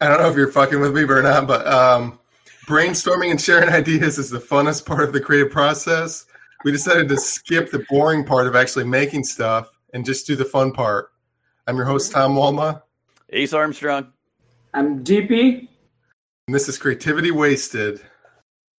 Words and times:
I 0.00 0.08
don't 0.08 0.20
know 0.20 0.28
if 0.28 0.36
you're 0.36 0.52
fucking 0.52 0.78
with 0.80 0.94
me 0.94 1.04
or 1.04 1.22
not, 1.22 1.46
but 1.46 1.66
um, 1.66 2.18
brainstorming 2.66 3.30
and 3.30 3.40
sharing 3.40 3.68
ideas 3.70 4.18
is 4.18 4.28
the 4.28 4.38
funnest 4.38 4.84
part 4.84 5.04
of 5.04 5.12
the 5.12 5.20
creative 5.20 5.50
process. 5.50 6.26
We 6.64 6.72
decided 6.72 7.08
to 7.08 7.16
skip 7.16 7.70
the 7.70 7.84
boring 7.88 8.24
part 8.24 8.46
of 8.46 8.54
actually 8.54 8.84
making 8.84 9.24
stuff 9.24 9.70
and 9.94 10.04
just 10.04 10.26
do 10.26 10.36
the 10.36 10.44
fun 10.44 10.72
part. 10.72 11.10
I'm 11.66 11.76
your 11.76 11.86
host, 11.86 12.12
Tom 12.12 12.34
Walma. 12.34 12.82
Ace 13.30 13.54
Armstrong. 13.54 14.12
I'm 14.74 15.02
DP. 15.02 15.66
And 16.46 16.54
this 16.54 16.68
is 16.68 16.76
Creativity 16.76 17.30
Wasted. 17.30 18.00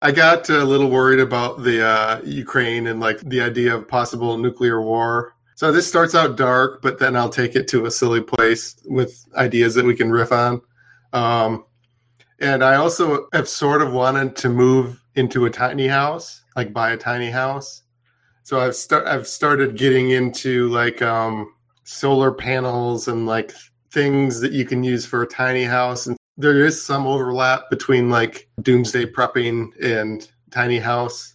I 0.04 0.12
got 0.12 0.48
a 0.50 0.64
little 0.64 0.92
worried 0.92 1.20
about 1.20 1.64
the 1.64 1.84
uh, 1.84 2.22
Ukraine 2.24 2.86
and 2.86 3.00
like 3.00 3.20
the 3.22 3.42
idea 3.42 3.76
of 3.76 3.88
possible 3.88 4.38
nuclear 4.38 4.80
war. 4.82 5.34
So 5.56 5.72
this 5.72 5.88
starts 5.88 6.14
out 6.14 6.38
dark, 6.38 6.84
but 6.84 7.00
then 7.00 7.16
I'll 7.16 7.30
take 7.30 7.56
it 7.56 7.68
to 7.70 7.88
a 7.88 7.92
silly 7.92 8.22
place 8.22 8.76
with 8.86 9.26
ideas 9.36 9.74
that 9.74 9.86
we 9.86 9.96
can 9.96 10.12
riff 10.12 10.32
on. 10.32 10.62
Um, 11.14 11.66
and 12.40 12.64
I 12.64 12.76
also 12.76 13.28
have 13.34 13.50
sort 13.50 13.82
of 13.82 13.94
wanted 13.94 14.36
to 14.38 14.50
move 14.50 15.02
into 15.16 15.46
a 15.46 15.50
tiny 15.50 15.88
house, 15.88 16.44
like 16.56 16.74
buy 16.74 16.92
a 16.92 16.98
tiny 16.98 17.32
house. 17.32 17.84
So 18.44 18.60
I've 18.60 18.76
start 18.76 19.08
I've 19.08 19.28
started 19.28 19.78
getting 19.78 20.12
into 20.12 20.70
like 20.70 21.02
um, 21.02 21.54
solar 21.84 22.32
panels 22.32 23.08
and 23.08 23.26
like 23.26 23.52
things 23.92 24.40
that 24.42 24.52
you 24.52 24.66
can 24.66 24.84
use 24.84 25.06
for 25.06 25.24
a 25.24 25.28
tiny 25.28 25.64
house. 25.64 26.08
And 26.08 26.16
there 26.38 26.64
is 26.64 26.82
some 26.82 27.08
overlap 27.08 27.70
between 27.70 28.10
like 28.10 28.48
doomsday 28.62 29.08
prepping 29.08 29.72
and 29.84 30.30
tiny 30.52 30.80
house. 30.80 31.34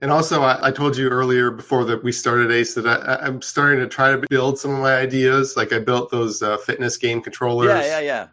And 0.00 0.12
also, 0.12 0.42
I, 0.42 0.68
I 0.68 0.70
told 0.70 0.96
you 0.96 1.08
earlier 1.08 1.50
before 1.50 1.84
that 1.86 2.04
we 2.04 2.12
started 2.12 2.52
Ace 2.52 2.74
that 2.74 2.86
I, 2.86 3.26
I'm 3.26 3.42
starting 3.42 3.80
to 3.80 3.88
try 3.88 4.12
to 4.12 4.24
build 4.30 4.58
some 4.58 4.70
of 4.70 4.78
my 4.78 4.94
ideas. 4.96 5.56
Like 5.56 5.72
I 5.72 5.80
built 5.80 6.10
those 6.10 6.40
uh, 6.40 6.56
fitness 6.58 6.96
game 6.96 7.20
controllers. 7.20 7.68
Yeah, 7.68 7.82
yeah, 7.82 8.00
yeah 8.00 8.28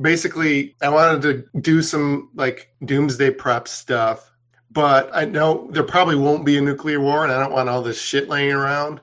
basically 0.00 0.76
I 0.82 0.88
wanted 0.88 1.22
to 1.52 1.60
do 1.60 1.82
some 1.82 2.30
like 2.34 2.74
doomsday 2.84 3.30
prep 3.30 3.68
stuff, 3.68 4.30
but 4.70 5.10
I 5.12 5.24
know 5.24 5.68
there 5.72 5.82
probably 5.82 6.16
won't 6.16 6.44
be 6.44 6.58
a 6.58 6.60
nuclear 6.60 7.00
war 7.00 7.22
and 7.24 7.32
I 7.32 7.40
don't 7.40 7.52
want 7.52 7.68
all 7.68 7.82
this 7.82 8.00
shit 8.00 8.28
laying 8.28 8.52
around. 8.52 9.00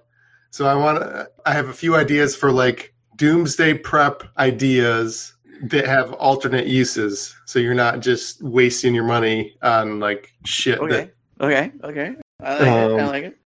So 0.51 0.65
I 0.67 0.75
want 0.75 0.99
to 0.99 1.29
I 1.45 1.53
have 1.53 1.69
a 1.69 1.73
few 1.73 1.95
ideas 1.95 2.35
for 2.35 2.51
like 2.51 2.93
doomsday 3.17 3.75
prep 3.75 4.23
ideas 4.37 5.33
that 5.63 5.85
have 5.87 6.13
alternate 6.13 6.67
uses. 6.67 7.35
So 7.45 7.59
you're 7.59 7.73
not 7.73 8.01
just 8.01 8.41
wasting 8.43 8.93
your 8.93 9.05
money 9.05 9.55
on 9.61 9.99
like 9.99 10.31
shit 10.45 10.79
Okay. 10.79 11.09
that 11.39 11.43
Okay. 11.45 11.71
Okay. 11.83 12.15
I 12.41 12.53
like 12.53 12.61
it. 12.61 12.67
I 12.67 12.99
Um, 13.01 13.07
like 13.07 13.23
it. 13.23 13.37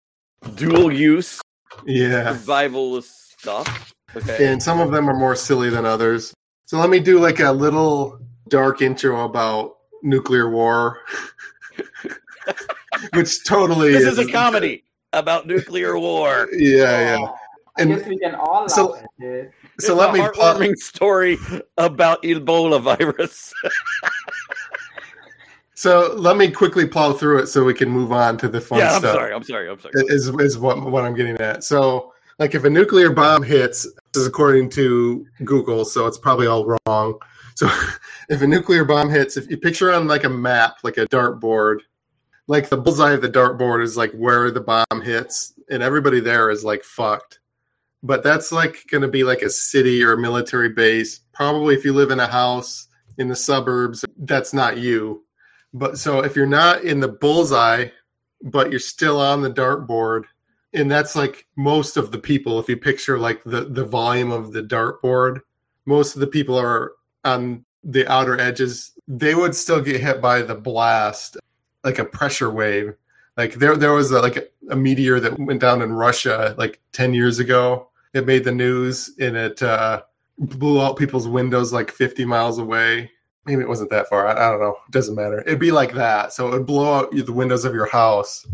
Dual 0.55 0.91
use 0.91 1.39
yeah. 1.85 2.33
survivalist 2.33 3.11
stuff. 3.39 3.94
Okay. 4.16 4.47
And 4.52 4.61
some 4.61 4.79
of 4.79 4.91
them 4.91 5.09
are 5.09 5.16
more 5.16 5.35
silly 5.35 5.69
than 5.69 5.85
others. 5.85 6.33
So 6.67 6.77
let 6.77 6.89
me 6.89 6.99
do 6.99 7.17
like 7.21 7.39
a 7.39 7.49
little 7.49 8.19
dark 8.49 8.81
intro 8.81 9.23
about 9.23 9.77
nuclear 10.03 10.49
war. 10.49 10.99
Which 13.13 13.45
totally 13.45 13.93
This 13.93 14.03
is 14.03 14.19
a 14.19 14.29
comedy 14.29 14.83
about 15.13 15.47
nuclear 15.47 15.97
war. 15.97 16.49
Yeah, 16.51 17.19
yeah. 17.19 17.25
I 17.77 17.81
And- 17.81 17.95
guess 17.95 18.05
we 18.05 18.19
can 18.19 18.35
all 18.35 18.63
laugh 18.63 18.69
so- 18.71 18.97
at 18.97 19.05
it. 19.19 19.53
So 19.79 19.93
It's 19.93 19.99
let 19.99 20.09
a 20.09 20.13
me 20.13 20.19
plot, 20.19 20.33
heartwarming 20.57 20.75
story 20.75 21.38
about 21.77 22.21
Ebola 22.23 22.81
virus. 22.81 23.53
so 25.73 26.15
let 26.17 26.35
me 26.35 26.51
quickly 26.51 26.85
plow 26.85 27.13
through 27.13 27.43
it 27.43 27.47
so 27.47 27.63
we 27.63 27.75
can 27.75 27.89
move 27.89 28.11
on 28.11 28.38
to 28.39 28.49
the 28.49 28.59
fun 28.59 28.79
yeah, 28.79 28.93
I'm 28.95 28.99
stuff. 28.99 29.13
sorry. 29.13 29.33
I'm 29.33 29.43
sorry. 29.43 29.69
I'm 29.69 29.79
sorry. 29.79 29.93
Is 30.07 30.27
is 30.27 30.57
what 30.57 30.83
what 30.83 31.05
I'm 31.05 31.13
getting 31.13 31.38
at. 31.38 31.63
So 31.63 32.11
like 32.39 32.53
if 32.53 32.63
a 32.63 32.69
nuclear 32.69 33.11
bomb 33.11 33.43
hits, 33.43 33.83
this 34.13 34.21
is 34.21 34.27
according 34.27 34.69
to 34.71 35.25
Google, 35.43 35.85
so 35.85 36.05
it's 36.07 36.17
probably 36.17 36.47
all 36.47 36.77
wrong. 36.85 37.19
So 37.55 37.67
if 38.29 38.41
a 38.41 38.47
nuclear 38.47 38.85
bomb 38.85 39.09
hits, 39.09 39.38
if 39.38 39.49
you 39.49 39.57
picture 39.57 39.91
on 39.91 40.07
like 40.07 40.23
a 40.23 40.29
map, 40.29 40.77
like 40.83 40.97
a 40.97 41.07
dartboard, 41.07 41.79
like 42.47 42.69
the 42.69 42.77
bullseye 42.77 43.13
of 43.13 43.21
the 43.21 43.29
dartboard 43.29 43.83
is 43.83 43.97
like 43.97 44.11
where 44.13 44.52
the 44.52 44.61
bomb 44.61 45.02
hits, 45.03 45.53
and 45.69 45.81
everybody 45.81 46.19
there 46.19 46.50
is 46.50 46.63
like 46.63 46.84
fucked. 46.84 47.39
But 48.03 48.23
that's 48.23 48.51
like 48.51 48.85
going 48.91 49.01
to 49.01 49.07
be 49.07 49.23
like 49.23 49.41
a 49.41 49.50
city 49.50 50.03
or 50.03 50.13
a 50.13 50.17
military 50.17 50.69
base. 50.69 51.22
Probably 51.33 51.75
if 51.75 51.83
you 51.83 51.94
live 51.94 52.12
in 52.12 52.19
a 52.19 52.28
house 52.28 52.88
in 53.17 53.28
the 53.28 53.35
suburbs, 53.35 54.06
that's 54.19 54.53
not 54.53 54.78
you. 54.78 55.25
But 55.73 55.97
so 55.97 56.23
if 56.23 56.35
you're 56.35 56.45
not 56.45 56.83
in 56.83 57.00
the 57.00 57.07
bullseye, 57.07 57.88
but 58.44 58.69
you're 58.69 58.79
still 58.79 59.19
on 59.19 59.41
the 59.41 59.51
dartboard, 59.51 60.23
and 60.73 60.91
that's 60.91 61.16
like 61.16 61.45
most 61.55 61.97
of 61.97 62.11
the 62.11 62.19
people. 62.19 62.59
If 62.59 62.69
you 62.69 62.78
picture 62.78 63.17
like 63.17 63.44
the 63.44 63.66
the 63.66 63.85
volume 63.85 64.31
of 64.31 64.53
the 64.53 64.63
dartboard, 64.63 65.41
most 65.85 66.16
of 66.16 66.22
the 66.22 66.28
people 66.28 66.57
are 66.57 66.94
on 67.23 67.66
the 67.83 68.07
outer 68.11 68.39
edges. 68.39 68.91
They 69.07 69.35
would 69.35 69.56
still 69.56 69.81
get 69.81 70.01
hit 70.01 70.22
by 70.22 70.41
the 70.41 70.56
blast, 70.56 71.38
like 71.83 72.00
a 72.00 72.06
pressure 72.06 72.51
wave. 72.51 72.94
Like 73.38 73.53
there, 73.53 73.77
there 73.77 73.94
was 73.94 74.11
a, 74.11 74.19
like 74.19 74.51
a, 74.69 74.75
meteor 74.75 75.19
that 75.19 75.39
went 75.39 75.61
down 75.61 75.81
in 75.81 75.94
Russia 75.94 76.56
like 76.57 76.81
ten 76.91 77.13
years 77.13 77.39
ago. 77.39 77.89
It 78.13 78.25
made 78.25 78.44
the 78.44 78.51
news 78.51 79.11
and 79.19 79.38
it 79.38 79.61
uh, 79.61 80.01
blew 80.39 80.81
out 80.81 80.97
people's 80.97 81.27
windows 81.27 81.72
like 81.72 81.91
fifty 81.91 82.25
miles 82.25 82.57
away. 82.57 83.11
Maybe 83.45 83.61
it 83.61 83.69
wasn't 83.69 83.91
that 83.91 84.09
far. 84.09 84.27
I, 84.27 84.31
I 84.31 84.51
don't 84.51 84.59
know. 84.59 84.75
It 84.88 84.91
doesn't 84.91 85.16
matter. 85.16 85.41
It'd 85.41 85.59
be 85.59 85.72
like 85.72 85.94
that. 85.94 86.33
So 86.33 86.47
it 86.47 86.51
would 86.51 86.66
blow 86.66 86.94
out 86.94 87.11
the 87.11 87.31
windows 87.31 87.63
of 87.63 87.73
your 87.73 87.85
house. 87.85 88.45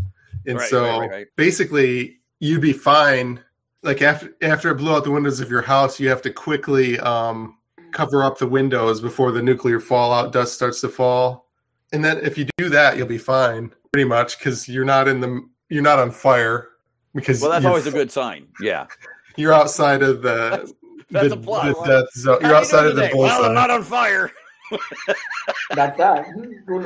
And 0.45 0.57
Right, 0.57 0.69
so 0.69 0.99
right, 0.99 1.09
right, 1.09 1.27
basically 1.35 2.19
you'd 2.39 2.61
be 2.61 2.73
fine. 2.73 3.39
Like 3.81 4.01
after 4.01 4.33
after 4.41 4.69
it 4.71 4.75
blew 4.75 4.93
out 4.93 5.03
the 5.03 5.11
windows 5.11 5.39
of 5.39 5.49
your 5.49 5.61
house, 5.61 5.99
you 5.99 6.09
have 6.09 6.21
to 6.23 6.31
quickly 6.31 6.99
um, 6.99 7.57
cover 7.91 8.23
up 8.23 8.37
the 8.37 8.47
windows 8.47 9.01
before 9.01 9.31
the 9.31 9.41
nuclear 9.41 9.79
fallout 9.79 10.31
dust 10.31 10.53
starts 10.53 10.81
to 10.81 10.89
fall. 10.89 11.49
And 11.91 12.03
then 12.03 12.17
if 12.19 12.37
you 12.37 12.47
do 12.57 12.69
that, 12.69 12.97
you'll 12.97 13.07
be 13.07 13.17
fine, 13.17 13.71
pretty 13.91 14.07
much, 14.07 14.39
because 14.39 14.67
you're 14.67 14.85
not 14.85 15.07
in 15.07 15.19
the 15.19 15.41
you're 15.69 15.83
not 15.83 15.99
on 15.99 16.11
fire 16.11 16.69
because 17.13 17.41
Well, 17.41 17.51
that's 17.51 17.65
always 17.65 17.87
a 17.87 17.91
good 17.91 18.11
sign. 18.11 18.47
Yeah. 18.61 18.87
you're 19.35 19.53
outside 19.53 20.01
of 20.01 20.21
the 20.21 20.73
That's 21.11 21.29
the, 21.29 21.35
a 21.35 21.37
plot 21.37 21.65
the 21.65 21.73
line. 21.79 21.89
death 21.89 22.13
zone. 22.15 22.39
You're 22.41 22.55
outside 22.55 22.87
of 22.87 22.95
the 22.95 23.03
today? 23.03 23.13
Well, 23.15 23.45
I'm 23.45 23.53
not 23.53 23.69
on 23.69 23.83
fire. 23.83 24.31
That's 25.71 25.97
that. 25.97 26.25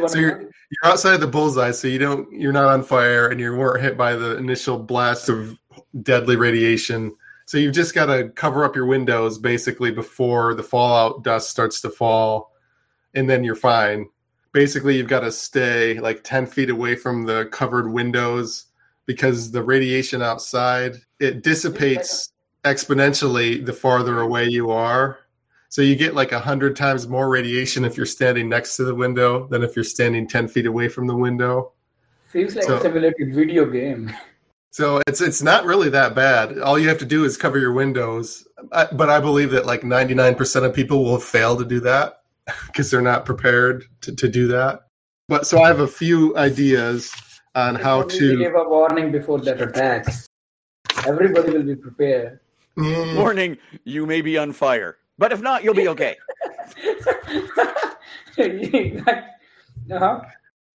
So 0.10 0.20
you're- 0.20 0.46
you're 0.70 0.92
outside 0.92 1.14
of 1.14 1.22
the 1.22 1.28
bullseye, 1.28 1.72
so 1.72 1.88
you 1.88 1.98
don't 2.00 2.30
you're 2.32 2.52
not 2.52 2.66
on 2.66 2.84
fire 2.84 3.30
and 3.30 3.40
you 3.40 3.56
weren't 3.56 3.82
hit 3.82 3.98
by 3.98 4.16
the 4.16 4.36
initial 4.38 4.78
blast 4.78 5.30
of 5.30 5.58
deadly 6.02 6.36
radiation. 6.36 7.16
So 7.46 7.58
you've 7.58 7.74
just 7.74 7.96
got 7.96 8.08
to 8.08 8.30
cover 8.30 8.66
up 8.66 8.76
your 8.76 8.86
windows 8.86 9.38
basically 9.38 9.92
before 9.92 10.54
the 10.54 10.64
fallout 10.64 11.24
dust 11.24 11.50
starts 11.50 11.80
to 11.82 11.90
fall, 11.90 12.52
and 13.16 13.30
then 13.30 13.46
you're 13.46 13.56
fine. 13.56 14.10
Basically, 14.52 14.98
you've 14.98 15.08
got 15.08 15.22
to 15.22 15.32
stay 15.32 16.00
like 16.00 16.24
ten 16.24 16.46
feet 16.46 16.70
away 16.70 16.96
from 16.96 17.26
the 17.26 17.46
covered 17.52 17.90
windows 17.90 18.66
because 19.06 19.52
the 19.52 19.64
radiation 19.64 20.22
outside 20.22 20.98
it 21.22 21.44
dissipates 21.44 22.34
exponentially 22.66 23.66
the 23.66 23.72
farther 23.72 24.20
away 24.20 24.48
you 24.50 24.70
are. 24.70 25.20
So 25.70 25.82
you 25.82 25.96
get 25.96 26.16
like 26.16 26.32
a 26.32 26.40
hundred 26.40 26.76
times 26.76 27.08
more 27.08 27.30
radiation 27.30 27.84
if 27.86 27.98
you're 27.98 28.06
standing 28.06 28.48
next 28.50 28.78
to 28.78 28.84
the 28.86 28.96
window 28.96 29.48
than 29.48 29.64
if 29.64 29.76
you're 29.76 29.84
standing 29.86 30.28
ten 30.28 30.48
feet 30.48 30.66
away 30.66 30.88
from 30.88 31.08
the 31.08 31.16
window. 31.16 31.74
Feels 32.28 32.56
like 32.56 32.66
so- 32.66 32.78
a 32.78 32.82
simulated 32.82 33.34
video 33.34 33.66
game. 33.66 34.12
So 34.70 35.02
it's 35.08 35.22
it's 35.22 35.42
not 35.42 35.66
really 35.66 35.90
that 35.90 36.14
bad. 36.14 36.60
All 36.60 36.78
you 36.78 36.88
have 36.90 37.00
to 37.00 37.06
do 37.06 37.24
is 37.26 37.36
cover 37.36 37.58
your 37.58 37.74
windows. 37.74 38.48
I, 38.72 38.86
but 38.92 39.10
I 39.10 39.20
believe 39.20 39.50
that 39.52 39.66
like 39.66 39.82
99% 39.82 40.64
of 40.66 40.74
people 40.74 41.04
will 41.04 41.20
fail 41.20 41.58
to 41.58 41.66
do 41.66 41.80
that 41.82 42.22
because 42.68 42.92
they're 42.92 43.02
not 43.02 43.26
prepared 43.26 43.86
to, 44.02 44.16
to 44.16 44.28
do 44.28 44.48
that. 44.50 44.82
But 45.30 45.48
so 45.48 45.62
I 45.62 45.68
have 45.68 45.80
a 45.80 45.88
few 45.88 46.38
ideas 46.38 47.12
on 47.56 47.76
how 47.76 48.02
If 48.02 48.14
only 48.14 48.30
we 48.30 48.36
to. 48.36 48.38
give 48.44 48.56
a 48.56 48.64
warning 48.70 49.12
before 49.12 49.40
that 49.42 49.60
attacks. 49.62 50.28
Everybody 51.08 51.52
will 51.52 51.64
be 51.64 51.76
prepared. 51.76 52.40
Mm, 52.78 53.18
Warning, 53.18 53.58
you 53.84 54.06
may 54.06 54.22
be 54.22 54.38
on 54.38 54.52
fire. 54.54 54.98
But 55.18 55.32
if 55.32 55.42
not, 55.42 55.64
you'll 55.64 55.74
be 55.74 55.88
okay. 55.90 56.16
uh-huh. 59.92 60.22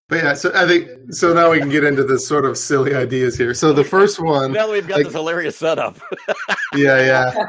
but 0.09 0.17
yeah, 0.17 0.35
so 0.35 0.51
I 0.55 0.67
think 0.67 1.13
so. 1.13 1.33
Now 1.33 1.51
we 1.51 1.59
can 1.61 1.69
get 1.69 1.85
into 1.85 2.03
the 2.05 2.19
sort 2.19 2.45
of 2.45 2.59
silly 2.59 2.95
ideas 2.95 3.37
here. 3.37 3.55
So 3.55 3.73
the 3.73 3.85
first 3.85 4.19
one, 4.21 4.53
Now 4.53 4.67
that 4.67 4.73
we've 4.73 4.87
got 4.89 4.97
Like- 4.99 5.07
this 5.07 5.15
hilarious 5.15 5.57
setup. 5.57 5.99
yeah, 6.75 7.33
yeah. 7.35 7.45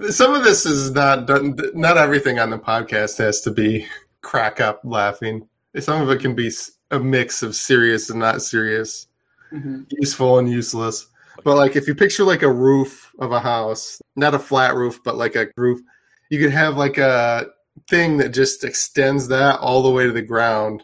Some 0.09 0.33
of 0.36 0.44
this 0.44 0.65
is 0.65 0.92
not 0.92 1.27
done. 1.27 1.57
Not 1.74 1.98
everything 1.98 2.39
on 2.39 2.50
the 2.50 2.59
podcast 2.59 3.18
has 3.19 3.39
to 3.42 3.51
be 3.51 3.88
crack 4.21 4.59
up 4.59 4.81
laughing. 4.83 5.48
Some 5.80 6.01
of 6.01 6.09
it 6.09 6.19
can 6.19 6.36
be 6.36 6.51
a 6.92 7.00
mix 7.00 7.42
of 7.42 7.56
serious 7.56 8.09
and 8.09 8.19
not 8.19 8.42
serious, 8.42 9.07
Mhm. 9.53 9.86
useful 9.89 10.39
and 10.39 10.51
useless. 10.51 11.07
But 11.44 11.56
like 11.56 11.75
if 11.75 11.88
you 11.88 11.95
picture 11.95 12.24
like 12.24 12.44
a 12.44 12.51
roof 12.51 13.12
of 13.19 13.31
a 13.31 13.39
house, 13.39 14.01
not 14.16 14.33
a 14.33 14.39
flat 14.39 14.75
roof, 14.75 15.00
but 15.04 15.18
like 15.18 15.36
a 15.36 15.48
roof, 15.57 15.81
you 16.30 16.39
could 16.39 16.51
have 16.51 16.78
like 16.78 16.98
a 16.98 17.48
thing 17.89 18.18
that 18.18 18.30
just 18.30 18.63
extends 18.63 19.28
that 19.30 19.60
all 19.60 19.81
the 19.81 19.92
way 19.92 20.06
to 20.06 20.12
the 20.12 20.22
ground, 20.22 20.83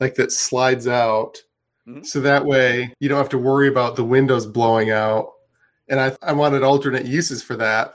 like 0.00 0.14
that 0.14 0.32
slides 0.32 0.86
out. 0.86 1.38
Mhm. 1.86 2.04
So 2.06 2.20
that 2.20 2.44
way 2.44 2.94
you 3.00 3.08
don't 3.08 3.18
have 3.18 3.28
to 3.30 3.38
worry 3.38 3.68
about 3.68 3.96
the 3.96 4.04
windows 4.04 4.46
blowing 4.46 4.90
out. 4.90 5.32
And 5.88 6.00
I, 6.00 6.16
I 6.22 6.32
wanted 6.32 6.62
alternate 6.62 7.06
uses 7.06 7.42
for 7.42 7.56
that. 7.56 7.94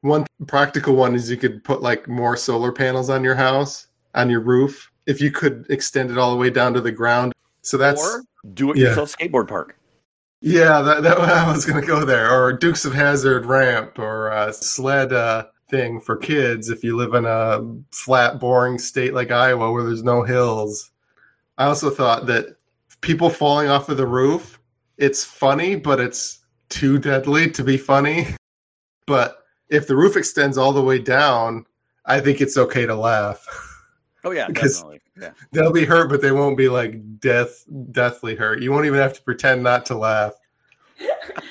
One 0.00 0.26
practical 0.46 0.96
one 0.96 1.14
is 1.14 1.30
you 1.30 1.36
could 1.36 1.62
put 1.62 1.82
like 1.82 2.08
more 2.08 2.36
solar 2.36 2.72
panels 2.72 3.10
on 3.10 3.22
your 3.22 3.34
house, 3.34 3.86
on 4.14 4.30
your 4.30 4.40
roof, 4.40 4.90
if 5.06 5.20
you 5.20 5.30
could 5.30 5.66
extend 5.68 6.10
it 6.10 6.18
all 6.18 6.30
the 6.30 6.36
way 6.36 6.50
down 6.50 6.74
to 6.74 6.80
the 6.80 6.92
ground. 6.92 7.32
So 7.62 7.76
that's 7.76 8.02
or 8.02 8.22
do 8.54 8.72
it 8.72 8.76
yourself 8.76 9.16
skateboard 9.16 9.48
park. 9.48 9.76
Yeah, 10.42 10.82
that, 10.82 11.04
that 11.04 11.18
I 11.20 11.50
was 11.50 11.64
gonna 11.64 11.86
go 11.86 12.04
there. 12.04 12.30
Or 12.30 12.52
Dukes 12.52 12.84
of 12.84 12.92
Hazzard 12.92 13.46
ramp 13.46 13.98
or 13.98 14.28
a 14.28 14.52
sled 14.52 15.12
uh, 15.12 15.46
thing 15.70 16.00
for 16.00 16.16
kids 16.16 16.68
if 16.68 16.82
you 16.84 16.96
live 16.96 17.14
in 17.14 17.24
a 17.24 17.64
flat, 17.92 18.40
boring 18.40 18.78
state 18.78 19.14
like 19.14 19.30
Iowa 19.30 19.70
where 19.72 19.84
there's 19.84 20.02
no 20.02 20.22
hills. 20.22 20.90
I 21.58 21.66
also 21.66 21.90
thought 21.90 22.26
that 22.26 22.56
people 23.00 23.30
falling 23.30 23.68
off 23.68 23.88
of 23.88 23.96
the 23.96 24.06
roof, 24.06 24.58
it's 24.98 25.24
funny, 25.24 25.76
but 25.76 26.00
it's 26.00 26.40
too 26.68 26.98
deadly 26.98 27.50
to 27.50 27.64
be 27.64 27.78
funny. 27.78 28.26
But 29.04 29.38
if 29.68 29.88
the 29.88 29.96
roof 29.96 30.16
extends 30.16 30.56
all 30.56 30.72
the 30.72 30.80
way 30.80 31.00
down, 31.00 31.66
I 32.06 32.20
think 32.20 32.40
it's 32.40 32.56
okay 32.56 32.86
to 32.86 32.94
laugh. 32.94 33.44
Oh 34.24 34.30
yeah, 34.30 34.46
Because- 34.46 34.74
definitely. 34.76 35.00
Yeah. 35.20 35.30
They'll 35.52 35.72
be 35.72 35.84
hurt, 35.84 36.08
but 36.08 36.22
they 36.22 36.32
won't 36.32 36.56
be 36.56 36.68
like 36.68 37.20
death, 37.20 37.64
deathly 37.90 38.34
hurt. 38.34 38.62
You 38.62 38.72
won't 38.72 38.86
even 38.86 38.98
have 38.98 39.12
to 39.14 39.22
pretend 39.22 39.62
not 39.62 39.84
to 39.86 39.96
laugh. 39.96 40.32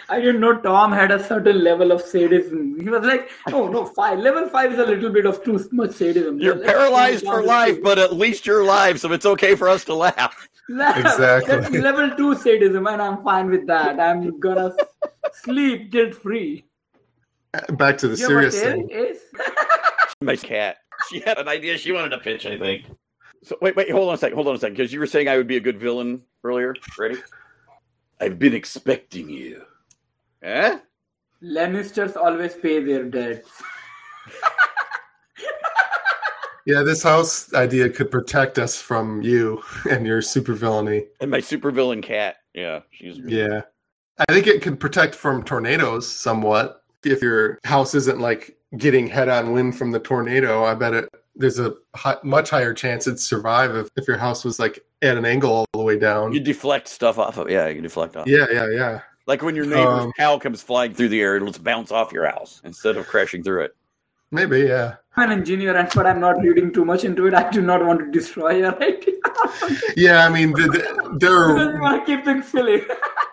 I 0.09 0.19
didn't 0.21 0.39
know 0.41 0.57
Tom 0.57 0.91
had 0.91 1.12
a 1.12 1.21
certain 1.21 1.63
level 1.63 1.91
of 1.91 2.01
sadism. 2.01 2.79
He 2.79 2.89
was 2.89 3.03
like, 3.03 3.29
"Oh 3.51 3.68
no, 3.68 3.85
five 3.85 4.19
level 4.19 4.47
five 4.50 4.71
is 4.73 4.79
a 4.79 4.85
little 4.85 5.09
bit 5.09 5.25
of 5.25 5.44
too 5.44 5.59
much 5.71 5.91
sadism." 5.91 6.39
You're 6.39 6.56
Let's 6.56 6.71
paralyzed 6.71 7.25
for 7.25 7.44
life, 7.44 7.81
but 7.83 8.00
at 8.00 8.13
least 8.13 8.45
you're 8.45 8.62
alive, 8.62 9.00
so 9.00 9.12
it's 9.12 9.25
okay 9.25 9.56
for 9.56 9.68
us 9.68 9.83
to 9.85 9.94
laugh. 10.06 10.47
Exactly. 10.69 11.56
That's 11.59 11.69
level 11.75 12.12
two 12.15 12.35
sadism, 12.35 12.88
and 12.88 13.01
I'm 13.01 13.23
fine 13.23 13.50
with 13.50 13.68
that. 13.68 14.00
I'm 14.00 14.39
gonna 14.39 14.73
sleep 15.33 15.91
guilt 15.91 16.15
free. 16.15 16.65
Back 17.71 17.97
to 18.00 18.07
the 18.07 18.15
You 18.18 18.25
serious 18.27 18.59
thing. 18.59 18.89
is? 18.89 19.19
My 20.21 20.35
cat. 20.38 20.77
She 21.09 21.19
had 21.21 21.38
an 21.38 21.48
idea 21.48 21.77
she 21.77 21.92
wanted 21.92 22.09
to 22.09 22.19
pitch, 22.19 22.45
I 22.45 22.57
think. 22.57 22.86
So 23.44 23.57
wait, 23.62 23.75
wait, 23.75 23.89
hold 23.89 24.09
on 24.09 24.15
a 24.15 24.18
second, 24.18 24.36
hold 24.36 24.48
on 24.48 24.56
a 24.56 24.59
second, 24.59 24.75
because 24.75 24.94
you 24.94 25.00
were 25.00 25.07
saying 25.07 25.27
I 25.27 25.38
would 25.38 25.48
be 25.48 25.57
a 25.57 25.62
good 25.62 25.80
villain 25.80 26.21
earlier. 26.44 26.75
Ready? 26.98 27.18
I've 28.19 28.38
been 28.38 28.53
expecting 28.53 29.30
you. 29.30 29.63
Eh? 30.44 30.77
Lannisters 31.42 32.15
always 32.15 32.53
pay 32.53 32.83
their 32.83 33.06
debts. 33.06 33.50
Yeah, 36.65 36.83
this 36.83 37.04
house 37.04 37.54
idea 37.54 37.89
could 37.89 38.12
protect 38.12 38.59
us 38.59 38.80
from 38.80 39.21
you 39.21 39.63
and 39.89 40.06
your 40.06 40.21
supervillainy. 40.21 41.07
And 41.19 41.31
my 41.31 41.39
supervillain 41.39 42.04
cat. 42.04 42.38
Yeah, 42.54 42.81
she's 42.92 43.18
Yeah. 43.18 43.62
I 44.30 44.31
think 44.31 44.45
it 44.45 44.62
could 44.62 44.80
protect 44.80 45.15
from 45.15 45.44
tornadoes 45.44 46.07
somewhat. 46.07 46.83
If 47.04 47.21
your 47.21 47.57
house 47.63 47.95
isn't 47.95 48.19
like 48.19 48.57
getting 48.77 49.07
head 49.07 49.29
on 49.29 49.51
wind 49.51 49.77
from 49.77 49.91
the 49.91 50.00
tornado, 50.00 50.63
I 50.63 50.75
bet 50.75 50.94
it 50.94 51.09
there's 51.35 51.59
a 51.59 51.73
hi- 51.95 52.18
much 52.23 52.50
higher 52.50 52.73
chance 52.73 53.07
it'd 53.07 53.19
survive 53.19 53.75
if, 53.75 53.89
if 53.95 54.07
your 54.07 54.18
house 54.18 54.44
was 54.44 54.59
like 54.59 54.83
at 55.01 55.18
an 55.18 55.25
angle 55.25 55.51
all 55.51 55.65
the 55.73 55.83
way 55.83 55.97
down. 55.97 56.33
You 56.33 56.39
deflect 56.39 56.88
stuff 56.88 57.18
off 57.18 57.38
of 57.38 57.50
yeah, 57.50 57.68
you 57.68 57.75
can 57.75 57.83
deflect 57.83 58.15
off. 58.15 58.27
Yeah, 58.27 58.45
yeah, 58.51 58.69
yeah. 58.69 59.01
Like 59.27 59.41
when 59.41 59.56
your 59.56 59.65
neighbor's 59.65 60.06
Um, 60.06 60.12
cow 60.18 60.38
comes 60.38 60.62
flying 60.62 60.94
through 60.94 61.09
the 61.09 61.21
air, 61.21 61.35
it'll 61.35 61.47
just 61.47 61.63
bounce 61.63 61.91
off 61.91 62.12
your 62.12 62.25
house 62.27 62.62
instead 62.63 62.97
of 62.97 63.07
crashing 63.07 63.44
through 63.44 63.63
it. 63.63 63.75
Maybe, 64.31 64.62
yeah. 64.62 64.95
I'm 65.18 65.31
an 65.31 65.39
engineer, 65.39 65.75
and 65.75 65.89
but 65.94 66.06
I'm 66.06 66.21
not 66.21 66.41
reading 66.41 66.71
too 66.71 66.85
much 66.85 67.03
into 67.03 67.27
it. 67.27 67.33
I 67.33 67.50
do 67.50 67.62
not 67.62 67.85
want 67.85 68.00
to 68.00 68.12
destroy 68.12 68.57
your 68.57 68.75
idea. 68.81 69.15
Yeah, 69.97 70.25
I 70.25 70.29
mean, 70.29 70.51
the, 70.53 70.62
the, 70.62 71.18
because 71.19 71.19
there, 71.19 71.75
you 71.75 71.81
want 71.81 72.06
to 72.06 72.15
keep 72.15 72.23
things 72.23 72.47
silly. 72.47 72.81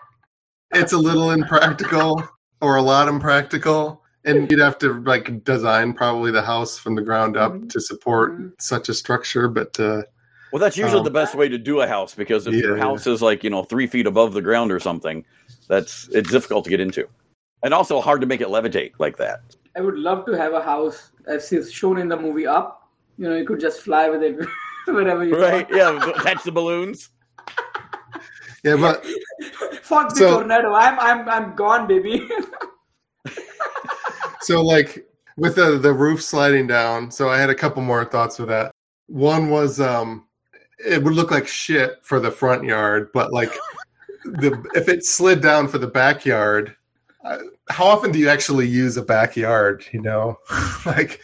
it's 0.72 0.92
a 0.92 0.98
little 0.98 1.30
impractical 1.30 2.22
or 2.60 2.76
a 2.76 2.82
lot 2.82 3.06
impractical. 3.08 3.97
And 4.24 4.50
you'd 4.50 4.60
have 4.60 4.78
to 4.78 5.00
like 5.02 5.44
design 5.44 5.92
probably 5.94 6.30
the 6.30 6.42
house 6.42 6.76
from 6.78 6.94
the 6.96 7.02
ground 7.02 7.36
up 7.36 7.52
Mhm. 7.52 7.70
to 7.70 7.80
support 7.80 8.38
Mhm. 8.38 8.52
such 8.58 8.88
a 8.88 8.94
structure. 8.94 9.48
But 9.48 9.78
uh, 9.80 10.02
Well, 10.52 10.60
that's 10.60 10.76
usually 10.76 10.98
Um, 10.98 11.04
the 11.04 11.10
best 11.10 11.34
way 11.34 11.48
to 11.48 11.58
do 11.58 11.80
a 11.80 11.86
house 11.86 12.14
because 12.14 12.46
if 12.46 12.54
your 12.54 12.76
Yeah, 12.76 12.82
house 12.84 13.06
is 13.06 13.20
like 13.22 13.44
you 13.44 13.50
know 13.50 13.62
three 13.64 13.86
feet 13.86 14.06
above 14.06 14.32
the 14.34 14.42
ground 14.42 14.72
or 14.72 14.80
something, 14.80 15.24
that's 15.68 16.08
it's 16.12 16.30
difficult 16.30 16.64
to 16.64 16.70
get 16.70 16.80
into, 16.80 17.06
and 17.62 17.72
also 17.74 18.00
hard 18.00 18.20
to 18.22 18.26
make 18.26 18.40
it 18.40 18.48
levitate 18.48 18.92
like 18.98 19.16
that. 19.18 19.40
I 19.76 19.80
would 19.82 19.96
love 19.98 20.24
to 20.26 20.32
have 20.32 20.52
a 20.54 20.62
house 20.62 21.10
as 21.26 21.52
is 21.52 21.70
shown 21.72 21.98
in 21.98 22.08
the 22.08 22.16
movie 22.16 22.46
Up. 22.46 22.88
You 23.18 23.28
know, 23.28 23.36
you 23.36 23.44
could 23.44 23.60
just 23.60 23.82
fly 23.82 24.08
with 24.08 24.22
it 24.22 24.36
wherever 24.86 25.22
you 25.24 25.36
Right? 25.38 25.70
want. 25.70 25.74
Yeah, 25.74 26.10
attach 26.20 26.42
the 26.44 26.52
balloons. 26.52 27.10
yeah, 28.64 28.76
but 28.76 29.04
Fuck 29.82 30.10
the 30.10 30.16
So- 30.16 30.38
tornado. 30.40 30.72
I'm 30.74 30.98
I'm 30.98 31.28
I'm 31.28 31.54
gone, 31.54 31.86
baby. 31.86 32.26
so 34.40 34.62
like 34.62 35.06
with 35.36 35.56
the 35.56 35.78
the 35.78 35.92
roof 35.92 36.22
sliding 36.22 36.66
down 36.66 37.10
so 37.10 37.28
i 37.28 37.38
had 37.38 37.50
a 37.50 37.54
couple 37.54 37.82
more 37.82 38.04
thoughts 38.04 38.38
with 38.38 38.48
that. 38.48 38.72
One 39.06 39.48
was 39.48 39.80
um 39.80 40.26
it 40.84 41.02
would 41.02 41.14
look 41.14 41.30
like 41.30 41.46
shit 41.46 41.98
for 42.02 42.20
the 42.20 42.30
front 42.30 42.64
yard 42.64 43.10
but 43.14 43.32
like 43.32 43.52
the 44.24 44.62
if 44.74 44.88
it 44.88 45.04
slid 45.04 45.40
down 45.40 45.68
for 45.68 45.78
the 45.78 45.86
backyard 45.86 46.74
uh, 47.24 47.38
how 47.68 47.84
often 47.84 48.12
do 48.12 48.18
you 48.18 48.28
actually 48.28 48.66
use 48.66 48.96
a 48.96 49.02
backyard 49.02 49.84
you 49.92 50.00
know? 50.00 50.36
Like 50.86 51.20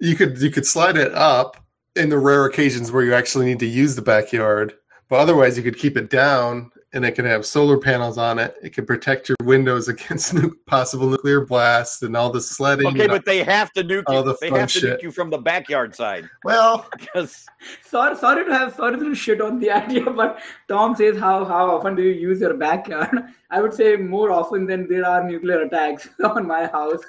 you 0.00 0.16
could 0.16 0.40
you 0.40 0.50
could 0.50 0.66
slide 0.66 0.96
it 0.96 1.14
up 1.14 1.56
in 1.96 2.08
the 2.08 2.18
rare 2.18 2.46
occasions 2.46 2.90
where 2.90 3.04
you 3.04 3.14
actually 3.14 3.46
need 3.46 3.60
to 3.60 3.66
use 3.66 3.94
the 3.94 4.02
backyard 4.02 4.74
but 5.08 5.20
otherwise 5.20 5.56
you 5.56 5.62
could 5.62 5.78
keep 5.78 5.96
it 5.96 6.10
down 6.10 6.71
and 6.94 7.04
it 7.06 7.12
can 7.12 7.24
have 7.24 7.46
solar 7.46 7.78
panels 7.78 8.18
on 8.18 8.38
it 8.38 8.54
it 8.62 8.72
can 8.74 8.84
protect 8.84 9.28
your 9.28 9.36
windows 9.44 9.88
against 9.94 10.34
nu- 10.34 10.54
possible 10.66 11.08
nuclear 11.08 11.44
blasts 11.44 12.02
and 12.02 12.16
all 12.16 12.30
the 12.30 12.40
sledding 12.40 12.86
Okay, 12.88 13.02
and 13.02 13.10
but 13.10 13.24
they 13.24 13.42
have 13.42 13.72
to 13.72 13.82
nuke 13.84 14.04
All 14.08 14.16
you. 14.18 14.24
the 14.24 14.36
They 14.40 14.50
fun 14.50 14.60
have 14.60 14.72
to 14.72 14.80
shit. 14.80 14.98
nuke 14.98 15.02
you 15.02 15.10
from 15.10 15.30
the 15.30 15.38
backyard 15.38 15.94
side 15.94 16.28
Well, 16.44 16.86
because 16.98 17.46
sorry, 17.84 18.16
sorry 18.16 18.44
to 18.44 18.52
have 18.52 18.74
sorry 18.74 18.98
to 18.98 19.14
shit 19.14 19.40
on 19.40 19.58
the 19.60 19.70
idea, 19.70 20.10
but 20.10 20.40
Tom 20.68 20.94
says 20.96 21.18
how 21.18 21.44
how 21.44 21.70
often 21.76 21.94
do 21.96 22.02
you 22.02 22.12
use 22.28 22.40
your 22.40 22.54
backyard? 22.54 23.10
I 23.50 23.60
would 23.62 23.72
say 23.74 23.96
more 23.96 24.30
often 24.30 24.66
than 24.66 24.88
there 24.88 25.06
are 25.06 25.22
nuclear 25.28 25.62
attacks 25.62 26.08
on 26.24 26.46
my 26.46 26.66
house. 26.66 27.00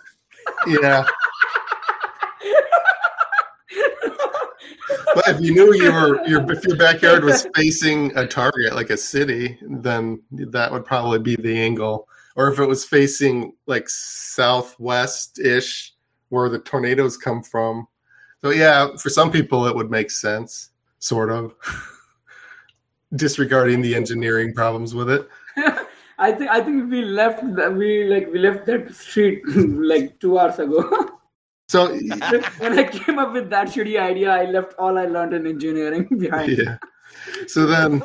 yeah. 0.68 1.06
But 5.14 5.28
if 5.28 5.42
you 5.42 5.54
knew 5.54 5.74
you 5.74 5.92
were 5.92 6.26
your 6.28 6.52
if 6.52 6.64
your 6.66 6.78
backyard 6.78 7.24
was 7.24 7.48
facing 7.56 8.16
a 8.18 8.26
target 8.26 8.76
like 8.76 8.90
a 8.90 8.98
city, 8.98 9.58
then 9.62 10.22
that 10.32 10.72
would 10.72 10.86
probably 10.86 11.20
be 11.20 11.36
the 11.36 11.60
angle. 11.60 12.08
Or 12.36 12.52
if 12.52 12.60
it 12.60 12.66
was 12.66 12.84
facing 12.86 13.54
like 13.68 13.88
southwest 13.90 15.40
ish, 15.40 15.94
where 16.30 16.50
the 16.50 16.60
tornadoes 16.60 17.18
come 17.18 17.44
from. 17.44 17.88
So 18.42 18.50
yeah, 18.50 18.96
for 18.98 19.10
some 19.10 19.32
people 19.32 19.68
it 19.68 19.76
would 19.76 19.92
make 19.92 20.12
sense, 20.12 20.70
sort 21.00 21.32
of. 21.32 21.54
Disregarding 23.16 23.82
the 23.82 23.94
engineering 23.94 24.56
problems 24.56 24.96
with 24.96 25.10
it. 25.12 25.30
I 26.18 26.32
think 26.32 26.50
I 26.50 26.62
think 26.62 26.90
we 26.90 27.04
left 27.04 27.44
we 27.44 28.06
like 28.06 28.32
we 28.32 28.40
left 28.40 28.66
that 28.68 28.94
street 28.94 29.44
like 29.56 30.20
two 30.20 30.40
hours 30.40 30.60
ago. 30.60 31.20
So 31.68 31.98
when 32.58 32.78
I 32.78 32.84
came 32.84 33.20
up 33.20 33.34
with 33.34 33.50
that 33.50 33.68
shitty 33.68 34.00
idea, 34.00 34.32
I 34.32 34.46
left 34.46 34.74
all 34.78 34.98
I 34.98 35.06
learned 35.06 35.34
in 35.34 35.48
engineering 35.48 36.08
behind. 36.18 36.58
yeah. 36.58 36.78
So 37.48 37.66
then 37.66 38.02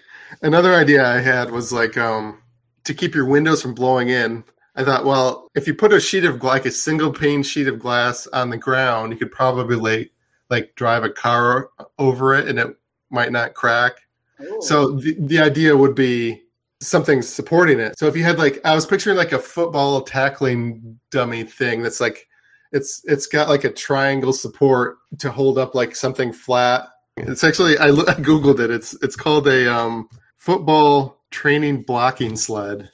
another 0.42 0.74
idea 0.74 1.06
I 1.06 1.20
had 1.20 1.50
was 1.50 1.72
like 1.72 1.96
um 1.96 2.42
to 2.84 2.94
keep 2.94 3.14
your 3.14 3.26
windows 3.26 3.62
from 3.62 3.74
blowing 3.74 4.08
in. 4.08 4.44
I 4.76 4.84
thought, 4.84 5.04
well, 5.04 5.48
if 5.54 5.66
you 5.66 5.74
put 5.74 5.92
a 5.92 6.00
sheet 6.00 6.24
of 6.24 6.42
like 6.42 6.64
a 6.64 6.70
single 6.70 7.12
pane 7.12 7.42
sheet 7.42 7.66
of 7.66 7.78
glass 7.78 8.26
on 8.28 8.50
the 8.50 8.56
ground, 8.56 9.12
you 9.12 9.18
could 9.18 9.32
probably 9.32 9.76
like, 9.76 10.12
like 10.48 10.74
drive 10.76 11.04
a 11.04 11.10
car 11.10 11.70
over 11.98 12.34
it 12.34 12.48
and 12.48 12.58
it 12.58 12.76
might 13.10 13.32
not 13.32 13.54
crack. 13.54 13.94
Oh. 14.40 14.60
So 14.60 14.92
the, 14.92 15.16
the 15.18 15.40
idea 15.40 15.76
would 15.76 15.94
be 15.94 16.42
something 16.80 17.20
supporting 17.20 17.78
it. 17.78 17.98
So 17.98 18.06
if 18.06 18.16
you 18.16 18.24
had 18.24 18.38
like 18.38 18.60
I 18.64 18.74
was 18.74 18.86
picturing 18.86 19.16
like 19.16 19.32
a 19.32 19.38
football 19.38 20.00
tackling 20.00 20.98
dummy 21.10 21.44
thing 21.44 21.82
that's 21.82 22.00
like 22.00 22.26
it's 22.72 23.02
it's 23.04 23.26
got 23.26 23.48
like 23.48 23.64
a 23.64 23.72
triangle 23.72 24.32
support 24.32 24.98
to 25.18 25.30
hold 25.30 25.58
up 25.58 25.74
like 25.74 25.96
something 25.96 26.32
flat. 26.32 26.88
It's 27.16 27.44
actually 27.44 27.76
I, 27.78 27.88
I 27.88 28.14
googled 28.14 28.60
it. 28.60 28.70
It's 28.70 28.94
it's 29.02 29.16
called 29.16 29.48
a 29.48 29.72
um, 29.72 30.08
football 30.36 31.20
training 31.30 31.82
blocking 31.82 32.36
sled, 32.36 32.90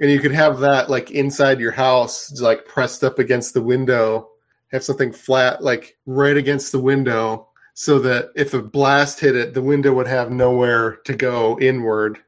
and 0.00 0.10
you 0.10 0.20
could 0.20 0.32
have 0.32 0.60
that 0.60 0.90
like 0.90 1.10
inside 1.10 1.60
your 1.60 1.72
house, 1.72 2.40
like 2.40 2.66
pressed 2.66 3.04
up 3.04 3.18
against 3.18 3.54
the 3.54 3.62
window. 3.62 4.28
Have 4.72 4.82
something 4.82 5.12
flat 5.12 5.62
like 5.62 5.98
right 6.06 6.36
against 6.36 6.72
the 6.72 6.80
window, 6.80 7.48
so 7.74 7.98
that 8.00 8.30
if 8.34 8.54
a 8.54 8.62
blast 8.62 9.20
hit 9.20 9.36
it, 9.36 9.54
the 9.54 9.62
window 9.62 9.92
would 9.92 10.06
have 10.06 10.30
nowhere 10.30 10.96
to 11.04 11.14
go 11.14 11.58
inward. 11.60 12.18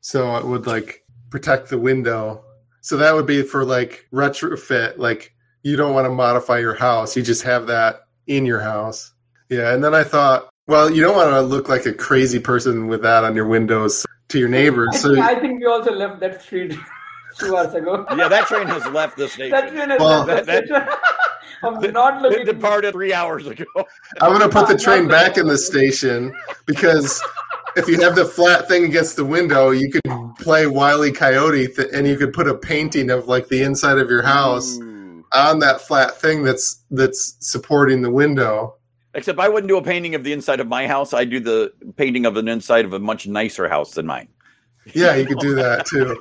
So 0.00 0.36
it 0.36 0.44
would 0.44 0.66
like 0.66 1.04
protect 1.30 1.68
the 1.68 1.78
window. 1.78 2.44
So 2.80 2.96
that 2.96 3.14
would 3.14 3.26
be 3.26 3.42
for 3.42 3.64
like 3.64 4.08
retrofit, 4.12 4.98
like 4.98 5.34
you 5.62 5.76
don't 5.76 5.94
want 5.94 6.06
to 6.06 6.10
modify 6.10 6.58
your 6.58 6.74
house. 6.74 7.16
You 7.16 7.22
just 7.22 7.42
have 7.42 7.66
that 7.68 8.06
in 8.26 8.46
your 8.46 8.60
house. 8.60 9.12
Yeah. 9.48 9.72
And 9.74 9.82
then 9.84 9.94
I 9.94 10.04
thought, 10.04 10.48
well, 10.66 10.90
you 10.90 11.02
don't 11.02 11.16
want 11.16 11.30
to 11.30 11.40
look 11.42 11.68
like 11.68 11.86
a 11.86 11.92
crazy 11.92 12.38
person 12.38 12.86
with 12.88 13.02
that 13.02 13.24
on 13.24 13.34
your 13.36 13.46
windows 13.46 14.06
to 14.28 14.38
your 14.38 14.48
I 14.48 14.52
neighbors. 14.52 15.00
So 15.00 15.14
think, 15.14 15.24
I 15.26 15.34
think 15.40 15.60
we 15.60 15.66
also 15.66 15.92
left 15.92 16.20
that 16.20 16.42
street 16.42 16.74
two 17.38 17.56
hours 17.56 17.74
ago. 17.74 18.06
yeah, 18.16 18.28
that 18.28 18.46
train 18.46 18.66
has 18.68 18.86
left 18.88 19.16
this 19.16 19.36
that 19.36 19.50
station. 19.50 19.74
train 19.76 19.90
has 19.90 20.00
Well, 20.00 20.24
left 20.24 20.46
that- 20.46 20.68
that 20.68 20.98
I'm 21.64 21.82
It- 21.84 21.92
not 21.92 22.24
It 22.32 22.44
departed 22.44 22.92
three 22.92 23.12
hours 23.12 23.46
ago. 23.46 23.64
I'm 24.20 24.32
gonna 24.32 24.48
put 24.48 24.66
the 24.66 24.76
train 24.76 25.06
back 25.06 25.36
in 25.38 25.46
the 25.46 25.56
station 25.56 26.34
because 26.66 27.22
if 27.76 27.86
you 27.88 28.00
have 28.00 28.16
the 28.16 28.24
flat 28.24 28.66
thing 28.66 28.84
against 28.84 29.14
the 29.14 29.24
window, 29.24 29.70
you 29.70 29.88
could 29.90 30.02
play 30.40 30.66
Wile 30.66 31.04
E. 31.04 31.12
Coyote, 31.12 31.68
th- 31.68 31.88
and 31.92 32.06
you 32.06 32.16
could 32.16 32.32
put 32.32 32.48
a 32.48 32.54
painting 32.54 33.10
of 33.10 33.28
like 33.28 33.46
the 33.48 33.62
inside 33.62 33.98
of 33.98 34.10
your 34.10 34.22
house 34.22 34.76
Ooh. 34.78 34.91
On 35.34 35.58
that 35.60 35.80
flat 35.80 36.20
thing 36.20 36.42
that's 36.42 36.84
that's 36.90 37.36
supporting 37.40 38.02
the 38.02 38.10
window. 38.10 38.76
Except 39.14 39.38
I 39.38 39.48
wouldn't 39.48 39.68
do 39.68 39.76
a 39.76 39.82
painting 39.82 40.14
of 40.14 40.24
the 40.24 40.32
inside 40.32 40.60
of 40.60 40.68
my 40.68 40.86
house. 40.86 41.12
I 41.12 41.24
do 41.24 41.38
the 41.38 41.72
painting 41.96 42.24
of 42.24 42.36
an 42.36 42.48
inside 42.48 42.84
of 42.84 42.92
a 42.92 42.98
much 42.98 43.26
nicer 43.26 43.68
house 43.68 43.92
than 43.92 44.06
mine. 44.06 44.28
Yeah, 44.94 45.14
you 45.14 45.26
could 45.26 45.38
do 45.38 45.54
that 45.54 45.86
too. 45.86 46.20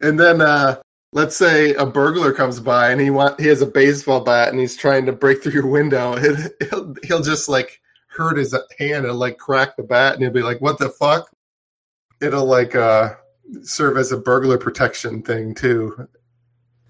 And 0.00 0.18
then 0.18 0.40
uh 0.40 0.80
let's 1.12 1.36
say 1.36 1.74
a 1.74 1.84
burglar 1.84 2.32
comes 2.32 2.58
by 2.58 2.90
and 2.90 3.00
he 3.00 3.10
want 3.10 3.38
he 3.40 3.46
has 3.48 3.62
a 3.62 3.66
baseball 3.66 4.20
bat 4.20 4.48
and 4.48 4.58
he's 4.58 4.76
trying 4.76 5.06
to 5.06 5.12
break 5.12 5.42
through 5.42 5.52
your 5.52 5.66
window. 5.66 6.16
He'll 6.70 6.94
he'll 7.04 7.22
just 7.22 7.48
like 7.48 7.80
hurt 8.08 8.36
his 8.36 8.54
hand 8.78 9.06
and 9.06 9.18
like 9.18 9.38
crack 9.38 9.76
the 9.76 9.82
bat 9.82 10.14
and 10.14 10.22
he'll 10.22 10.32
be 10.32 10.42
like, 10.42 10.60
"What 10.60 10.78
the 10.78 10.90
fuck?" 10.90 11.30
It'll 12.20 12.44
like 12.44 12.74
uh 12.74 13.14
serve 13.62 13.96
as 13.96 14.12
a 14.12 14.16
burglar 14.16 14.58
protection 14.58 15.22
thing 15.22 15.54
too. 15.54 16.08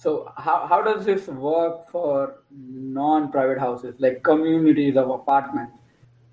So 0.03 0.33
how, 0.37 0.67
how 0.67 0.83
does 0.83 1.07
this 1.07 1.29
work 1.29 1.89
for 1.89 2.43
non-private 2.51 3.61
houses, 3.61 3.95
like 4.01 4.25
communities 4.25 4.97
of 4.97 5.09
apartments? 5.11 5.79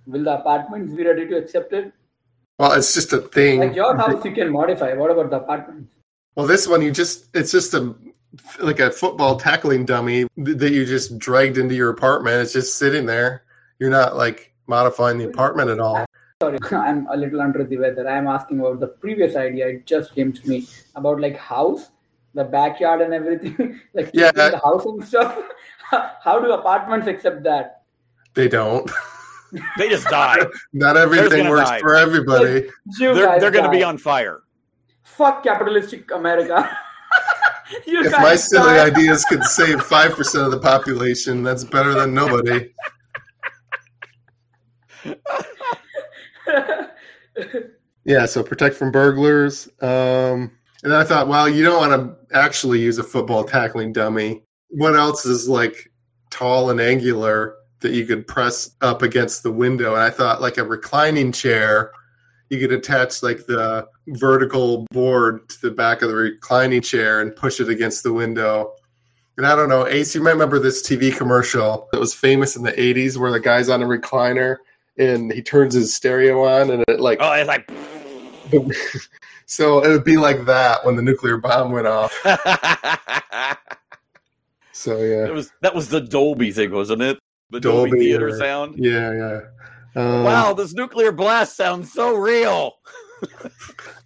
Will 0.07 0.23
the 0.23 0.39
apartments 0.39 0.91
be 0.95 1.05
ready 1.05 1.27
to 1.27 1.37
accept 1.37 1.71
it? 1.73 1.93
Well, 2.57 2.71
it's 2.71 2.95
just 2.95 3.13
a 3.13 3.19
thing. 3.19 3.59
Like 3.59 3.75
your 3.75 3.95
house, 3.95 4.25
you 4.25 4.31
can 4.31 4.51
modify. 4.51 4.95
What 4.95 5.11
about 5.11 5.29
the 5.29 5.37
apartments? 5.37 5.93
Well, 6.35 6.47
this 6.47 6.67
one 6.67 6.81
you 6.81 6.89
just 6.89 7.27
it's 7.35 7.51
just 7.51 7.75
a 7.75 7.93
like 8.59 8.79
a 8.79 8.89
football 8.89 9.39
tackling 9.39 9.85
dummy 9.85 10.25
that 10.35 10.71
you 10.71 10.83
just 10.83 11.19
dragged 11.19 11.59
into 11.59 11.75
your 11.75 11.91
apartment. 11.91 12.41
It's 12.41 12.53
just 12.53 12.77
sitting 12.77 13.05
there. 13.05 13.43
You're 13.77 13.91
not 13.91 14.15
like 14.15 14.51
modifying 14.65 15.19
the 15.19 15.25
apartment 15.25 15.69
at 15.69 15.79
all. 15.79 16.07
Sorry, 16.41 16.57
I'm 16.71 17.05
a 17.11 17.15
little 17.15 17.39
under 17.39 17.63
the 17.63 17.77
weather. 17.77 18.09
I'm 18.09 18.25
asking 18.25 18.61
about 18.61 18.79
the 18.79 18.87
previous 18.87 19.35
idea. 19.35 19.67
It 19.67 19.85
just 19.85 20.15
came 20.15 20.33
to 20.33 20.49
me 20.49 20.67
about 20.95 21.21
like 21.21 21.37
house, 21.37 21.91
the 22.39 22.45
backyard, 22.45 23.01
and 23.01 23.13
everything. 23.13 23.79
like 23.93 24.09
Yeah. 24.13 24.31
keeping 24.31 24.51
the 24.51 24.59
house 24.59 24.85
and 24.85 25.05
stuff. 25.05 25.37
How 26.23 26.39
do 26.39 26.51
apartments 26.51 27.07
accept 27.07 27.43
that? 27.43 27.83
They 28.33 28.47
don't. 28.47 28.89
They 29.79 29.89
just 29.89 30.05
die. 30.05 30.37
Not 30.73 30.95
everything 30.95 31.49
works 31.49 31.71
die. 31.71 31.79
for 31.79 31.95
everybody. 31.95 32.69
You 32.99 33.15
they're 33.15 33.39
they're 33.39 33.49
going 33.49 33.65
to 33.65 33.71
be 33.71 33.81
on 33.81 33.97
fire. 33.97 34.43
Fuck 35.01 35.41
capitalistic 35.41 36.11
America. 36.11 36.69
you 37.87 38.03
If 38.05 38.11
my 38.11 38.35
silly 38.35 38.75
die. 38.75 38.85
ideas 38.85 39.25
could 39.25 39.43
save 39.45 39.81
five 39.81 40.11
percent 40.13 40.45
of 40.45 40.51
the 40.51 40.59
population, 40.59 41.41
that's 41.41 41.63
better 41.63 41.95
than 41.95 42.13
nobody. 42.13 42.69
Yeah, 48.05 48.25
so 48.25 48.43
protect 48.43 48.75
from 48.75 48.91
burglars. 48.91 49.67
Um, 49.81 50.51
and 50.83 50.93
I 50.93 51.03
thought, 51.03 51.27
well, 51.27 51.49
you 51.49 51.63
don't 51.63 51.89
want 51.89 52.01
to 52.29 52.35
actually 52.37 52.79
use 52.79 52.97
a 52.97 53.03
football 53.03 53.43
tackling 53.43 53.91
dummy. 53.91 54.43
What 54.69 54.95
else 54.95 55.25
is 55.25 55.49
like 55.49 55.91
tall 56.29 56.69
and 56.69 56.79
angular 56.79 57.55
that 57.81 57.91
you 57.91 58.05
could 58.05 58.27
press 58.27 58.71
up 58.81 59.01
against 59.01 59.43
the 59.43 59.51
window? 59.51 59.93
And 59.93 60.03
I 60.03 60.09
thought, 60.09 60.41
like 60.41 60.57
a 60.57 60.63
reclining 60.63 61.31
chair, 61.31 61.91
you 62.49 62.59
could 62.59 62.71
attach 62.71 63.21
like 63.21 63.45
the 63.45 63.87
vertical 64.07 64.85
board 64.91 65.49
to 65.49 65.61
the 65.61 65.71
back 65.71 66.01
of 66.01 66.09
the 66.09 66.15
reclining 66.15 66.81
chair 66.81 67.21
and 67.21 67.35
push 67.35 67.59
it 67.59 67.69
against 67.69 68.03
the 68.03 68.13
window. 68.13 68.73
And 69.37 69.45
I 69.45 69.55
don't 69.55 69.69
know, 69.69 69.87
Ace, 69.87 70.15
you 70.15 70.21
might 70.21 70.31
remember 70.31 70.59
this 70.59 70.87
TV 70.87 71.15
commercial 71.15 71.87
that 71.91 71.99
was 71.99 72.13
famous 72.13 72.55
in 72.55 72.63
the 72.63 72.73
80s 72.73 73.17
where 73.17 73.31
the 73.31 73.39
guy's 73.39 73.69
on 73.69 73.81
a 73.81 73.85
recliner 73.85 74.57
and 74.97 75.31
he 75.31 75.41
turns 75.41 75.73
his 75.73 75.93
stereo 75.93 76.43
on 76.43 76.71
and 76.71 76.83
it 76.87 76.99
like 76.99 77.19
Oh, 77.21 77.31
it's 77.33 77.47
like. 77.47 77.69
So 79.45 79.83
it 79.83 79.89
would 79.89 80.03
be 80.03 80.17
like 80.17 80.45
that 80.45 80.85
when 80.85 80.95
the 80.95 81.01
nuclear 81.01 81.37
bomb 81.37 81.71
went 81.71 81.87
off. 81.87 82.13
So 84.71 84.97
yeah, 85.03 85.29
was 85.31 85.51
that 85.61 85.75
was 85.75 85.89
the 85.89 85.99
Dolby 85.99 86.51
thing, 86.53 86.71
wasn't 86.71 87.01
it? 87.01 87.19
The 87.49 87.59
Dolby, 87.59 87.89
Dolby 87.91 87.99
theater 88.05 88.29
or- 88.29 88.37
sound. 88.39 88.75
yeah, 88.77 89.11
yeah. 89.13 89.39
Um, 90.01 90.23
Wow, 90.23 90.53
this 90.53 90.73
nuclear 90.73 91.11
blast 91.11 91.57
sounds 91.57 91.91
so 91.91 92.15
real. 92.15 92.75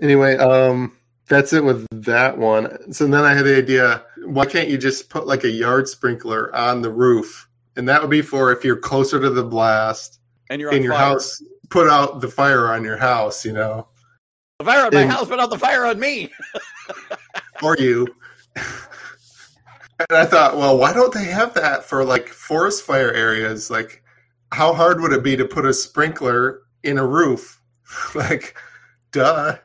Anyway, 0.02 0.36
um, 0.38 0.98
that's 1.30 1.54
it 1.54 1.64
with 1.64 1.86
that 1.92 2.38
one. 2.38 2.92
So 2.92 3.06
then 3.06 3.24
I 3.24 3.34
had 3.36 3.46
the 3.46 3.56
idea: 3.56 4.04
why 4.26 4.46
can't 4.46 4.68
you 4.68 4.78
just 4.78 5.10
put 5.10 5.28
like 5.28 5.44
a 5.44 5.50
yard 5.50 5.88
sprinkler 5.88 6.54
on 6.56 6.82
the 6.82 6.90
roof? 6.92 7.48
And 7.78 7.88
that 7.88 8.02
would 8.02 8.10
be 8.10 8.24
for 8.24 8.52
if 8.52 8.66
you're 8.66 8.76
closer 8.76 9.20
to 9.22 9.30
the 9.30 9.44
blast 9.44 10.20
And 10.50 10.60
you're 10.60 10.74
in 10.74 10.82
your 10.84 10.94
fire. 10.94 11.06
house. 11.06 11.42
Put 11.70 11.88
out 11.88 12.20
the 12.22 12.28
fire 12.28 12.68
on 12.74 12.84
your 12.84 12.98
house, 12.98 13.46
you 13.46 13.54
know, 13.54 13.88
The 14.64 14.72
fire 14.72 14.86
on 14.86 14.94
my 14.94 15.02
in- 15.02 15.10
house, 15.10 15.28
but 15.28 15.36
not 15.36 15.50
the 15.50 15.60
fire 15.60 15.86
on 15.86 16.00
me. 16.00 16.32
or 17.64 17.76
you. 17.78 18.08
And 18.56 20.18
I 20.18 20.26
thought, 20.26 20.58
well, 20.58 20.78
why 20.78 20.94
don't 20.94 21.14
they 21.14 21.26
have 21.26 21.54
that 21.56 21.84
for 21.84 22.04
like 22.06 22.30
forest 22.30 22.84
fire 22.84 23.12
areas? 23.12 23.70
Like, 23.70 24.04
how 24.54 24.74
hard 24.74 25.02
would 25.02 25.12
it 25.12 25.22
be 25.22 25.36
to 25.36 25.46
put 25.46 25.66
a 25.66 25.74
sprinkler 25.74 26.62
in 26.84 26.98
a 26.98 27.06
roof? 27.06 27.62
like, 28.16 28.56
duh. 29.12 29.58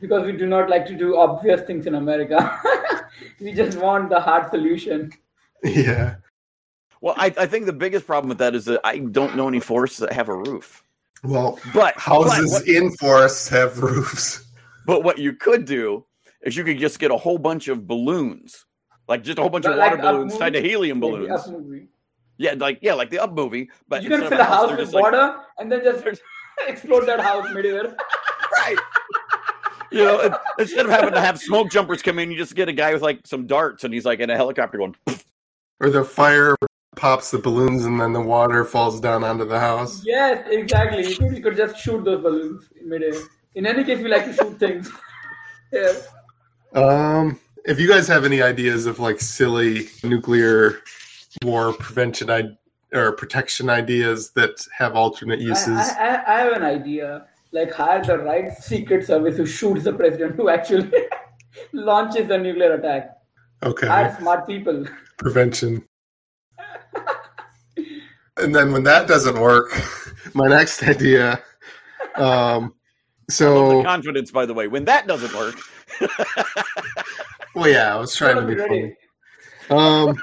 because 0.00 0.24
we 0.24 0.32
do 0.32 0.46
not 0.46 0.70
like 0.70 0.86
to 0.86 0.96
do 0.96 1.16
obvious 1.18 1.60
things 1.62 1.86
in 1.86 1.96
America. 1.96 2.58
we 3.40 3.52
just 3.52 3.78
want 3.78 4.08
the 4.08 4.20
hard 4.20 4.50
solution. 4.50 5.12
Yeah. 5.62 6.16
Well, 7.02 7.14
I, 7.18 7.26
I 7.36 7.46
think 7.46 7.66
the 7.66 7.74
biggest 7.74 8.06
problem 8.06 8.30
with 8.30 8.38
that 8.38 8.54
is 8.54 8.64
that 8.64 8.80
I 8.84 8.98
don't 8.98 9.36
know 9.36 9.48
any 9.48 9.60
forests 9.60 9.98
that 9.98 10.12
have 10.12 10.30
a 10.30 10.34
roof. 10.34 10.82
Well, 11.24 11.58
But 11.74 11.98
houses 11.98 12.52
but 12.52 12.60
what, 12.60 12.68
in 12.68 12.92
forests 12.96 13.48
have 13.48 13.78
roofs. 13.82 14.44
but 14.86 15.02
what 15.02 15.18
you 15.18 15.32
could 15.32 15.64
do 15.64 16.04
is 16.42 16.56
you 16.56 16.62
could 16.64 16.78
just 16.78 16.98
get 16.98 17.10
a 17.10 17.16
whole 17.16 17.38
bunch 17.38 17.68
of 17.68 17.86
balloons, 17.86 18.64
like 19.08 19.24
just 19.24 19.38
a 19.38 19.40
whole 19.40 19.50
bunch 19.50 19.64
of 19.64 19.76
Like 19.76 19.92
water 19.92 20.02
balloons 20.02 20.32
movie? 20.32 20.38
tied 20.38 20.52
to 20.52 20.60
helium 20.62 21.00
balloons. 21.00 21.30
Up. 21.30 21.46
Yeah, 22.38 22.54
like 22.58 22.78
yeah, 22.82 22.92
like 22.94 23.10
the 23.10 23.18
up 23.18 23.32
movie. 23.32 23.70
But 23.88 24.02
You 24.02 24.10
can 24.10 24.20
fill 24.28 24.38
a 24.40 24.44
house 24.44 24.68
they're 24.68 24.76
with 24.76 24.86
just 24.86 24.94
like- 24.94 25.02
water 25.04 25.36
and 25.58 25.72
then 25.72 25.82
just 25.82 26.04
explode 26.68 27.06
that 27.06 27.20
house 27.20 27.50
midair. 27.52 27.96
right. 28.52 28.76
You 29.90 30.04
know, 30.04 30.38
instead 30.58 30.84
of 30.84 30.90
having 30.92 31.14
to 31.14 31.20
have 31.20 31.38
smoke 31.38 31.70
jumpers 31.70 32.02
come 32.02 32.18
in, 32.18 32.30
you 32.30 32.36
just 32.36 32.54
get 32.54 32.68
a 32.68 32.72
guy 32.72 32.92
with 32.92 33.02
like 33.02 33.20
some 33.26 33.46
darts, 33.46 33.84
and 33.84 33.94
he's 33.94 34.04
like 34.04 34.20
in 34.20 34.28
a 34.30 34.36
helicopter 34.36 34.76
going. 34.78 34.94
Or 35.80 35.90
the 35.90 36.04
fire 36.04 36.56
pops 36.96 37.30
the 37.30 37.38
balloons 37.38 37.84
and 37.84 38.00
then 38.00 38.12
the 38.12 38.20
water 38.20 38.64
falls 38.64 39.00
down 39.00 39.22
onto 39.22 39.44
the 39.44 39.60
house. 39.60 40.02
yes, 40.04 40.46
exactly. 40.50 41.06
You 41.06 41.16
could, 41.16 41.36
you 41.36 41.42
could 41.42 41.56
just 41.56 41.76
shoot 41.78 42.04
those 42.04 42.22
balloons 42.22 42.64
in 42.80 42.88
midair. 42.88 43.12
In 43.54 43.66
any 43.66 43.84
case, 43.84 44.02
we 44.02 44.08
like 44.08 44.24
to 44.24 44.32
shoot 44.32 44.58
things. 44.58 44.90
yeah. 45.72 45.92
Um, 46.74 47.38
if 47.64 47.78
you 47.80 47.88
guys 47.88 48.08
have 48.08 48.24
any 48.24 48.42
ideas 48.42 48.86
of 48.86 48.98
like 48.98 49.20
silly 49.20 49.88
nuclear 50.02 50.80
war 51.44 51.72
prevention 51.74 52.30
I- 52.30 52.56
or 52.92 53.12
protection 53.12 53.68
ideas 53.68 54.30
that 54.32 54.66
have 54.76 54.94
alternate 54.96 55.40
uses, 55.40 55.68
I, 55.68 55.96
I- 55.98 56.34
I 56.34 56.40
have 56.40 56.52
an 56.54 56.62
idea. 56.62 57.26
Like 57.52 57.72
hire 57.72 58.02
the 58.04 58.18
right 58.18 58.50
secret 58.52 59.06
service 59.06 59.36
who 59.36 59.46
shoots 59.46 59.84
the 59.84 59.92
president 59.92 60.36
who 60.36 60.48
actually 60.48 60.90
launches 61.72 62.28
the 62.28 62.36
nuclear 62.38 62.74
attack. 62.74 63.16
okay, 63.62 63.86
Hire 63.86 64.16
smart 64.18 64.46
people. 64.46 64.84
prevention. 65.18 65.82
And 68.36 68.54
then 68.54 68.72
when 68.72 68.84
that 68.84 69.06
doesn't 69.08 69.38
work, 69.38 69.70
my 70.34 70.46
next 70.48 70.82
idea. 70.82 71.42
Um, 72.16 72.74
The 73.28 73.32
so 73.32 73.82
confidence, 73.82 74.30
by 74.30 74.46
the 74.46 74.54
way, 74.54 74.68
when 74.68 74.84
that 74.86 75.06
doesn't 75.06 75.34
work. 75.34 75.56
well, 77.54 77.68
yeah, 77.68 77.94
I 77.94 77.98
was 77.98 78.14
trying 78.14 78.36
to 78.36 78.42
Gotta 78.42 78.46
be 78.48 78.54
be 78.54 78.94
funny. 79.68 80.08
Um, 80.08 80.22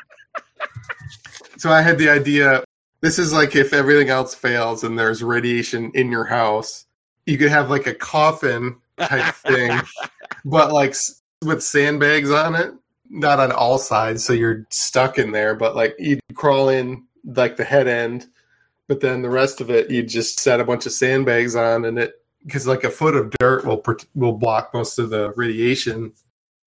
so 1.57 1.71
I 1.71 1.81
had 1.81 1.97
the 1.97 2.09
idea. 2.09 2.63
This 3.01 3.19
is 3.19 3.33
like 3.33 3.55
if 3.55 3.73
everything 3.73 4.09
else 4.09 4.33
fails 4.33 4.83
and 4.83 4.97
there's 4.97 5.21
radiation 5.23 5.91
in 5.93 6.11
your 6.11 6.23
house, 6.25 6.85
you 7.25 7.37
could 7.37 7.49
have 7.49 7.69
like 7.69 7.87
a 7.87 7.93
coffin 7.93 8.77
type 8.97 9.33
thing, 9.45 9.79
but 10.45 10.71
like 10.71 10.95
with 11.43 11.61
sandbags 11.61 12.31
on 12.31 12.55
it, 12.55 12.73
not 13.09 13.39
on 13.39 13.51
all 13.51 13.77
sides, 13.77 14.23
so 14.23 14.31
you're 14.33 14.65
stuck 14.69 15.19
in 15.19 15.31
there. 15.31 15.55
But 15.55 15.75
like 15.75 15.95
you 15.99 16.19
crawl 16.33 16.69
in 16.69 17.03
like 17.25 17.57
the 17.57 17.63
head 17.63 17.87
end, 17.87 18.27
but 18.87 19.01
then 19.01 19.21
the 19.21 19.29
rest 19.29 19.61
of 19.61 19.69
it 19.69 19.89
you 19.89 20.03
just 20.03 20.39
set 20.39 20.59
a 20.59 20.63
bunch 20.65 20.85
of 20.85 20.91
sandbags 20.91 21.55
on, 21.55 21.85
and 21.85 21.97
it 21.99 22.13
because 22.45 22.67
like 22.67 22.83
a 22.83 22.89
foot 22.89 23.15
of 23.15 23.33
dirt 23.39 23.65
will 23.65 23.83
will 24.15 24.33
block 24.33 24.73
most 24.73 24.99
of 24.99 25.09
the 25.09 25.31
radiation. 25.35 26.13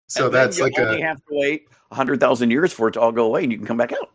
So 0.09 0.27
And 0.27 0.35
then 0.35 0.43
that's 0.45 0.59
you 0.59 0.65
like 0.65 0.79
only 0.79 1.03
a 1.03 1.07
have 1.07 1.19
to 1.19 1.23
wait 1.31 1.69
hundred 1.93 2.21
thousand 2.21 2.51
years 2.51 2.73
for 2.73 2.89
it 2.89 2.93
to 2.93 3.01
all 3.01 3.13
go 3.13 3.27
away, 3.27 3.43
and 3.43 3.53
you 3.53 3.59
can 3.59 3.67
come 3.67 3.77
back 3.77 3.93
out. 3.93 4.11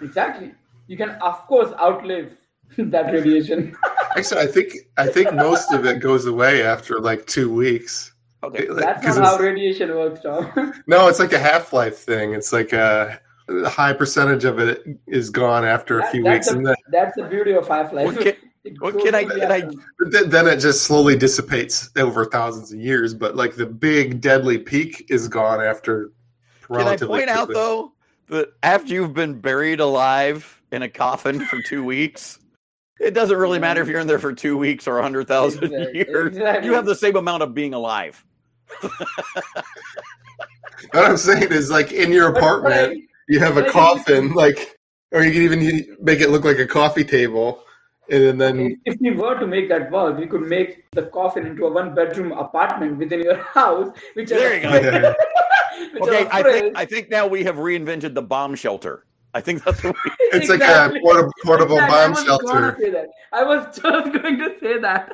Exactly. 0.00 0.52
You 0.86 0.96
can, 0.96 1.10
of 1.10 1.46
course, 1.46 1.72
outlive 1.78 2.36
that 2.78 3.12
radiation. 3.12 3.76
Actually, 4.16 4.40
I 4.40 4.46
think 4.46 4.72
I 4.96 5.06
think 5.06 5.32
most 5.34 5.72
of 5.72 5.84
it 5.86 6.00
goes 6.00 6.26
away 6.26 6.62
after 6.62 6.98
like 7.00 7.26
two 7.26 7.52
weeks. 7.52 8.12
Okay. 8.42 8.68
Like, 8.68 8.84
That's 8.84 9.04
'cause 9.04 9.18
not 9.18 9.26
how 9.26 9.36
radiation 9.38 9.94
works, 9.94 10.20
Tom. 10.20 10.72
no, 10.86 11.08
it's 11.08 11.18
like 11.18 11.32
a 11.32 11.38
half 11.38 11.72
life 11.72 11.98
thing. 11.98 12.34
It's 12.34 12.52
like 12.52 12.72
uh 12.72 13.16
a 13.48 13.68
high 13.68 13.92
percentage 13.92 14.44
of 14.44 14.58
it 14.58 14.84
is 15.06 15.30
gone 15.30 15.64
after 15.64 16.00
a 16.00 16.06
few 16.10 16.24
weeks, 16.24 16.48
the- 16.48 16.56
and 16.56 16.66
then, 16.66 16.74
That's 16.90 17.16
the 17.16 17.24
beauty 17.24 17.52
of 17.52 17.66
Half-Life. 17.68 18.06
What 18.06 18.20
can- 18.20 18.36
what 18.80 18.98
can 19.02 19.14
I- 19.14 19.22
really 19.22 19.40
can 19.40 19.52
I- 19.52 19.70
then- 20.10 20.28
then 20.30 20.46
it 20.46 20.56
just 20.58 20.82
slowly 20.82 21.16
dissipates 21.16 21.90
over 21.96 22.24
thousands 22.26 22.72
of 22.72 22.78
years. 22.78 23.14
But 23.14 23.36
like 23.36 23.56
the 23.56 23.66
big 23.66 24.20
deadly 24.20 24.58
peak 24.58 25.06
is 25.08 25.28
gone 25.28 25.60
after. 25.62 26.10
Can 26.66 26.76
I 26.76 26.78
relatively 26.80 27.18
point 27.20 27.30
out 27.30 27.48
though 27.48 27.92
that 28.28 28.48
after 28.62 28.92
you've 28.92 29.14
been 29.14 29.40
buried 29.40 29.80
alive 29.80 30.60
in 30.70 30.82
a 30.82 30.88
coffin 30.88 31.40
for 31.40 31.62
two 31.66 31.82
weeks, 31.84 32.38
it 33.00 33.14
doesn't 33.14 33.38
really 33.38 33.58
matter 33.58 33.80
if 33.80 33.88
you're 33.88 34.00
in 34.00 34.06
there 34.06 34.18
for 34.18 34.34
two 34.34 34.58
weeks 34.58 34.86
or 34.86 34.98
a 34.98 35.02
hundred 35.02 35.26
thousand 35.28 35.64
Exactly, 35.64 35.94
years. 36.06 36.36
exactly. 36.36 36.66
You 36.68 36.74
have 36.74 36.84
the 36.84 36.94
same 36.96 37.16
amount 37.16 37.42
of 37.42 37.54
being 37.54 37.72
alive. 37.72 38.22
What 40.92 41.04
I'm 41.04 41.16
saying 41.16 41.50
is, 41.50 41.70
like 41.70 41.92
in 41.92 42.12
your 42.12 42.30
But- 42.32 42.40
but 42.40 42.44
apartment, 42.44 42.92
I- 42.98 43.02
you 43.28 43.38
have 43.40 43.56
a 43.56 43.64
coffin, 43.70 44.32
like, 44.34 44.76
or 45.12 45.22
you 45.22 45.32
can 45.32 45.42
even 45.42 45.96
make 46.00 46.20
it 46.20 46.30
look 46.30 46.44
like 46.44 46.58
a 46.58 46.66
coffee 46.66 47.04
table, 47.04 47.62
and 48.10 48.40
then 48.40 48.58
If 48.84 48.94
if 48.94 49.00
we 49.00 49.10
were 49.12 49.38
to 49.38 49.46
make 49.46 49.68
that 49.68 49.90
work, 49.90 50.18
we 50.18 50.26
could 50.26 50.42
make 50.42 50.84
the 50.92 51.04
coffin 51.04 51.46
into 51.46 51.66
a 51.66 51.72
one-bedroom 51.72 52.32
apartment 52.32 52.98
within 52.98 53.20
your 53.22 53.36
house, 53.54 53.88
which 54.14 54.30
has 54.30 54.38
There 54.40 54.56
you 54.56 54.62
go. 54.62 54.70
fridge- 54.90 55.14
which 55.92 56.02
Okay, 56.04 56.24
a 56.24 56.28
I 56.34 56.42
fridge. 56.42 56.62
think 56.62 56.76
I 56.78 56.84
think 56.84 57.10
now 57.10 57.26
we 57.26 57.44
have 57.44 57.56
reinvented 57.56 58.14
the 58.14 58.22
bomb 58.22 58.54
shelter. 58.54 59.04
I 59.34 59.42
think 59.42 59.62
that's 59.62 59.84
what 59.84 59.94
we, 60.04 60.10
it's 60.32 60.48
Exactly. 60.50 61.00
like 61.00 61.00
a 61.00 61.00
portable, 61.04 61.32
portable 61.44 61.74
Exactly. 61.76 61.98
Bomb 61.98 62.10
was 62.12 62.24
shelter. 62.24 62.46
gonna 62.46 62.76
say 62.80 62.90
that. 62.90 63.08
I 63.32 63.42
was 63.44 63.60
just 63.76 64.12
going 64.22 64.38
to 64.38 64.54
say 64.60 64.78
that. 64.80 65.12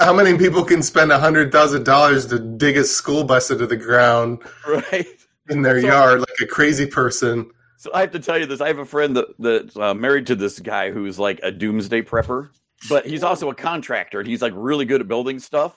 How 0.00 0.12
many 0.12 0.36
people 0.36 0.64
can 0.64 0.82
spend 0.82 1.12
a 1.12 1.18
hundred 1.18 1.52
thousand 1.52 1.84
dollars 1.84 2.26
to 2.26 2.38
dig 2.40 2.76
a 2.76 2.84
school 2.84 3.22
bus 3.24 3.50
into 3.52 3.66
the 3.68 3.76
ground 3.76 4.40
right. 4.66 5.06
In 5.52 5.62
their 5.62 5.80
So- 5.80 5.86
yard 5.86 6.20
like 6.20 6.28
a 6.40 6.46
crazy 6.46 6.86
person? 6.86 7.50
So 7.76 7.90
I 7.92 8.00
have 8.02 8.12
to 8.12 8.20
tell 8.20 8.38
you 8.38 8.46
this. 8.46 8.60
I 8.60 8.68
have 8.68 8.78
a 8.78 8.84
friend 8.84 9.16
that 9.16 9.26
that's 9.40 9.76
uh, 9.76 9.92
married 9.94 10.26
to 10.28 10.36
this 10.36 10.60
guy 10.60 10.90
who's 10.92 11.18
like 11.18 11.40
a 11.42 11.50
doomsday 11.50 12.02
prepper, 12.02 12.50
but 12.88 13.04
he's 13.06 13.24
also 13.24 13.50
a 13.50 13.54
contractor 13.54 14.20
and 14.20 14.28
he's 14.28 14.40
like 14.40 14.52
really 14.54 14.84
good 14.84 15.00
at 15.00 15.08
building 15.08 15.40
stuff. 15.40 15.76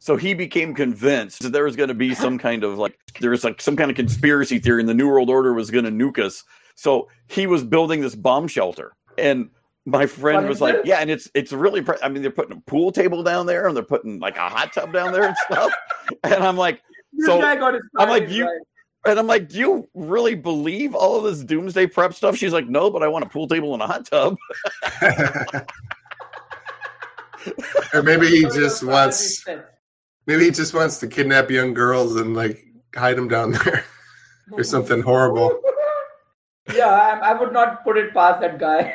So 0.00 0.16
he 0.16 0.34
became 0.34 0.74
convinced 0.74 1.42
that 1.42 1.52
there 1.52 1.64
was 1.64 1.76
going 1.76 1.88
to 1.88 1.94
be 1.94 2.14
some 2.14 2.38
kind 2.38 2.62
of 2.64 2.78
like 2.78 2.98
there 3.20 3.30
was 3.30 3.42
like 3.44 3.60
some 3.62 3.74
kind 3.76 3.90
of 3.90 3.96
conspiracy 3.96 4.58
theory 4.58 4.80
and 4.80 4.88
the 4.88 4.94
New 4.94 5.08
World 5.08 5.30
Order 5.30 5.54
was 5.54 5.70
going 5.70 5.84
to 5.86 5.90
nuke 5.90 6.18
us. 6.18 6.44
So 6.74 7.08
he 7.26 7.46
was 7.46 7.64
building 7.64 8.00
this 8.02 8.14
bomb 8.14 8.46
shelter, 8.48 8.92
and 9.18 9.48
my 9.86 10.06
friend 10.06 10.46
was 10.48 10.60
like, 10.60 10.76
"Yeah, 10.84 10.96
and 11.00 11.10
it's 11.10 11.30
it's 11.34 11.52
really. 11.52 11.80
Pre- 11.82 11.98
I 12.02 12.08
mean, 12.08 12.20
they're 12.22 12.30
putting 12.30 12.56
a 12.56 12.60
pool 12.62 12.92
table 12.92 13.22
down 13.22 13.46
there 13.46 13.66
and 13.66 13.74
they're 13.76 13.82
putting 13.82 14.18
like 14.20 14.36
a 14.36 14.48
hot 14.48 14.72
tub 14.74 14.92
down 14.92 15.12
there 15.12 15.24
and 15.24 15.36
stuff." 15.50 15.72
and 16.24 16.34
I'm 16.34 16.56
like, 16.56 16.82
So, 17.24 17.38
guy 17.40 17.56
got 17.56 17.74
his 17.74 17.82
I'm 17.98 18.08
like, 18.08 18.28
you- 18.30 18.44
right. 18.46 18.60
And 19.06 19.18
I'm 19.18 19.26
like, 19.26 19.48
do 19.48 19.58
you 19.58 19.88
really 19.94 20.34
believe 20.34 20.94
all 20.94 21.16
of 21.16 21.24
this 21.24 21.42
doomsday 21.44 21.86
prep 21.86 22.14
stuff? 22.14 22.36
She's 22.36 22.52
like, 22.52 22.68
no, 22.68 22.90
but 22.90 23.02
I 23.02 23.08
want 23.08 23.24
a 23.24 23.28
pool 23.28 23.48
table 23.48 23.72
and 23.74 23.82
a 23.82 23.86
hot 23.86 24.06
tub. 24.06 24.36
or 27.94 28.02
maybe 28.02 28.26
he 28.28 28.42
just 28.44 28.82
wants, 28.84 29.44
maybe 30.26 30.44
he 30.44 30.50
just 30.50 30.74
wants 30.74 30.98
to 30.98 31.06
kidnap 31.08 31.50
young 31.50 31.72
girls 31.74 32.16
and 32.16 32.34
like 32.36 32.64
hide 32.94 33.16
them 33.16 33.28
down 33.28 33.52
there 33.52 33.84
or 34.52 34.62
something 34.64 35.00
horrible. 35.02 35.58
yeah, 36.74 36.88
I, 36.88 37.30
I 37.30 37.32
would 37.40 37.52
not 37.52 37.82
put 37.84 37.96
it 37.96 38.12
past 38.12 38.40
that 38.42 38.58
guy. 38.58 38.94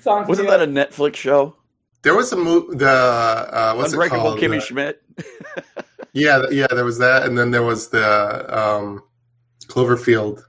Sounds 0.00 0.28
Wasn't 0.28 0.48
near- 0.48 0.58
that 0.58 0.68
a 0.68 0.70
Netflix 0.70 1.16
show? 1.16 1.56
There 2.02 2.14
was 2.14 2.32
a 2.32 2.36
movie, 2.36 2.76
the 2.76 2.88
uh, 2.88 3.74
what's 3.74 3.92
it 3.92 3.96
Unbreakable 3.96 4.22
called? 4.22 4.38
Kimmy 4.38 4.58
Uh, 4.58 4.60
Schmidt. 4.60 5.02
yeah, 6.12 6.42
yeah, 6.52 6.68
there 6.68 6.84
was 6.84 6.98
that, 6.98 7.24
and 7.24 7.36
then 7.36 7.50
there 7.50 7.64
was 7.64 7.88
the 7.88 8.46
um, 8.56 9.02
Cloverfield. 9.68 10.42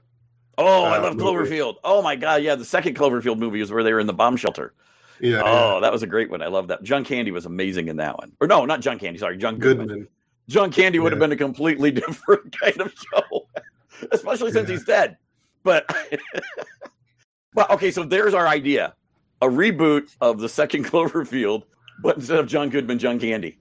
Oh, 0.56 0.84
I 0.84 0.98
uh, 0.98 1.02
love 1.02 1.16
movie. 1.16 1.24
Cloverfield. 1.56 1.76
Oh 1.84 2.02
my 2.02 2.16
god, 2.16 2.42
yeah, 2.42 2.54
the 2.54 2.64
second 2.64 2.96
Cloverfield 2.96 3.38
movie 3.38 3.60
is 3.60 3.70
where 3.70 3.82
they 3.84 3.92
were 3.92 4.00
in 4.00 4.06
the 4.06 4.12
bomb 4.12 4.36
shelter. 4.36 4.74
Yeah, 5.20 5.42
Oh, 5.44 5.80
that 5.80 5.92
was 5.92 6.02
a 6.02 6.06
great 6.06 6.30
one. 6.30 6.42
I 6.42 6.46
love 6.46 6.68
that. 6.68 6.82
John 6.84 7.04
Candy 7.04 7.30
was 7.32 7.44
amazing 7.46 7.88
in 7.88 7.96
that 7.96 8.16
one. 8.18 8.32
Or 8.40 8.46
no, 8.46 8.64
not 8.64 8.80
John 8.80 8.98
Candy. 8.98 9.18
Sorry, 9.18 9.36
John. 9.36 9.58
Goodman. 9.58 9.88
Goodman. 9.88 10.08
John 10.48 10.70
Candy 10.72 10.98
would 11.00 11.12
have 11.12 11.18
been 11.18 11.32
a 11.32 11.36
completely 11.36 11.90
different 11.92 12.56
kind 12.58 12.80
of 12.80 12.92
show, 13.12 13.46
especially 14.12 14.52
since 14.52 14.68
Yeah. 14.68 14.74
he's 14.76 14.84
dead. 14.84 15.16
But, 15.64 15.92
but 17.54 17.70
okay, 17.70 17.90
so 17.90 18.04
there's 18.04 18.34
our 18.34 18.46
idea: 18.46 18.94
a 19.42 19.46
reboot 19.46 20.14
of 20.20 20.38
the 20.40 20.48
second 20.48 20.84
Cloverfield, 20.86 21.64
but 22.02 22.16
instead 22.16 22.38
of 22.38 22.46
John 22.46 22.68
Goodman, 22.70 22.98
John 22.98 23.18
Candy, 23.18 23.58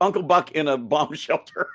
Uncle 0.00 0.22
Buck 0.22 0.52
in 0.52 0.68
a 0.68 0.76
bomb 0.78 1.14
shelter. 1.14 1.68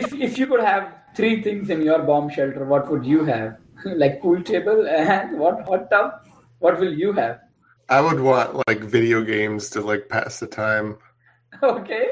If 0.00 0.12
if 0.26 0.38
you 0.38 0.46
could 0.46 0.60
have 0.60 0.92
three 1.16 1.42
things 1.42 1.70
in 1.70 1.82
your 1.82 2.02
bomb 2.02 2.28
shelter, 2.36 2.64
what 2.64 2.90
would 2.90 3.06
you 3.06 3.24
have? 3.24 3.56
like 4.02 4.20
pool 4.20 4.42
table 4.42 4.86
and 4.88 5.38
what 5.38 5.64
hot 5.68 5.90
tub? 5.90 6.12
What 6.58 6.78
will 6.80 6.92
you 6.92 7.12
have? 7.12 7.40
I 7.88 8.00
would 8.00 8.20
want 8.20 8.66
like 8.66 8.80
video 8.80 9.22
games 9.22 9.68
to 9.70 9.80
like 9.92 10.08
pass 10.08 10.40
the 10.40 10.46
time. 10.46 10.96
Okay. 11.62 12.06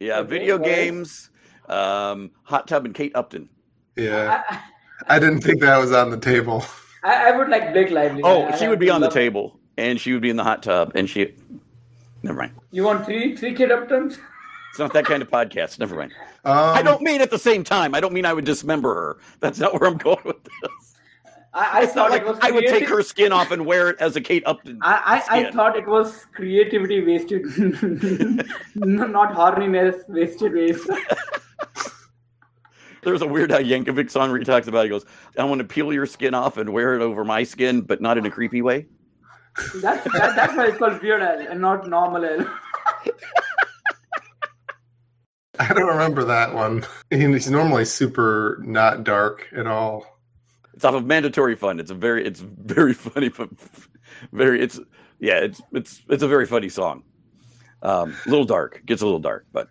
Yeah, 0.00 0.18
Okay, 0.20 0.28
video 0.30 0.56
what 0.56 0.64
games, 0.64 1.30
um, 1.68 2.30
hot 2.42 2.66
tub, 2.66 2.84
and 2.86 2.94
Kate 2.94 3.12
Upton. 3.14 3.48
Yeah, 3.94 4.42
I, 4.48 5.16
I 5.16 5.18
didn't 5.18 5.42
think 5.42 5.60
that 5.60 5.76
was 5.78 5.92
on 5.92 6.10
the 6.10 6.18
table. 6.18 6.64
I, 7.04 7.28
I 7.30 7.36
would 7.36 7.48
like 7.48 7.72
Blake 7.72 7.90
Lively. 7.90 8.22
Oh, 8.24 8.44
I- 8.46 8.56
she 8.56 8.66
would 8.68 8.80
be 8.80 8.90
on 8.90 9.00
the 9.02 9.10
table, 9.10 9.60
and 9.78 10.00
she 10.00 10.12
would 10.14 10.22
be 10.22 10.30
in 10.30 10.36
the 10.36 10.42
hot 10.44 10.62
tub, 10.64 10.92
and 10.96 11.08
she. 11.08 11.34
Never 12.22 12.38
mind. 12.38 12.52
You 12.72 12.84
want 12.84 13.04
three 13.04 13.36
three 13.36 13.54
Kate 13.54 13.68
Uptons? 13.70 14.18
It's 14.70 14.78
not 14.78 14.92
that 14.92 15.04
kind 15.04 15.22
of 15.22 15.30
podcast. 15.30 15.78
Never 15.78 15.96
mind. 15.96 16.12
Um, 16.44 16.54
I 16.54 16.82
don't 16.82 17.02
mean 17.02 17.20
at 17.20 17.30
the 17.30 17.38
same 17.38 17.64
time. 17.64 17.94
I 17.94 18.00
don't 18.00 18.12
mean 18.12 18.24
I 18.24 18.32
would 18.32 18.44
dismember 18.44 18.94
her. 18.94 19.18
That's 19.40 19.58
not 19.58 19.78
where 19.78 19.88
I'm 19.90 19.98
going 19.98 20.22
with 20.24 20.42
this. 20.44 20.90
I, 21.52 21.80
I 21.80 21.82
It's 21.82 21.96
not 21.96 22.10
thought 22.10 22.12
like 22.12 22.22
it 22.22 22.28
was 22.28 22.38
I 22.40 22.50
would 22.52 22.66
take 22.66 22.88
her 22.88 23.02
skin 23.02 23.32
off 23.32 23.50
and 23.50 23.66
wear 23.66 23.90
it 23.90 23.96
as 24.00 24.14
a 24.14 24.20
Kate 24.20 24.44
Upton. 24.46 24.78
I, 24.82 25.22
I, 25.28 25.38
I 25.40 25.50
thought 25.50 25.76
it 25.76 25.86
was 25.86 26.24
creativity 26.32 27.04
wasted, 27.04 27.42
not 28.76 29.32
horniness 29.34 30.08
wasted 30.08 30.52
waste. 30.52 30.88
There's 33.02 33.22
a 33.22 33.26
Weird 33.26 33.50
Al 33.50 33.60
Yankovic 33.60 34.10
song 34.10 34.30
where 34.30 34.38
he 34.38 34.44
talks 34.44 34.68
about. 34.68 34.80
It. 34.80 34.84
He 34.84 34.90
goes, 34.90 35.06
"I 35.36 35.44
want 35.44 35.58
to 35.60 35.64
peel 35.64 35.92
your 35.92 36.06
skin 36.06 36.34
off 36.34 36.56
and 36.58 36.70
wear 36.72 36.94
it 36.94 37.02
over 37.02 37.24
my 37.24 37.42
skin, 37.42 37.80
but 37.80 38.00
not 38.00 38.18
in 38.18 38.26
a 38.26 38.30
creepy 38.30 38.62
way." 38.62 38.86
That's 39.76 40.04
that, 40.12 40.36
that's 40.36 40.54
why 40.56 40.66
it's 40.66 40.78
called 40.78 41.02
Weird 41.02 41.22
Al 41.22 41.38
and 41.48 41.60
not 41.60 41.88
normal 41.88 42.24
Al. 42.24 42.46
I 45.60 45.74
don't 45.74 45.86
remember 45.86 46.24
that 46.24 46.54
one. 46.54 46.84
He's 47.10 47.50
normally 47.50 47.84
super 47.84 48.58
not 48.64 49.04
dark 49.04 49.46
at 49.54 49.66
all. 49.66 50.06
It's 50.74 50.84
off 50.84 50.94
of 50.94 51.04
Mandatory 51.04 51.54
Fun. 51.56 51.78
It's 51.78 51.90
a 51.90 51.94
very, 51.94 52.24
it's 52.26 52.40
very 52.40 52.94
funny, 53.06 53.28
but 53.28 53.50
very, 54.32 54.62
it's 54.62 54.80
yeah, 55.18 55.38
it's 55.40 55.60
it's 55.72 56.02
it's 56.08 56.22
a 56.22 56.28
very 56.28 56.46
funny 56.46 56.68
song. 56.70 57.02
Um, 57.82 58.16
a 58.26 58.30
little 58.30 58.44
dark, 58.44 58.82
gets 58.86 59.02
a 59.02 59.04
little 59.06 59.20
dark, 59.20 59.46
but 59.52 59.68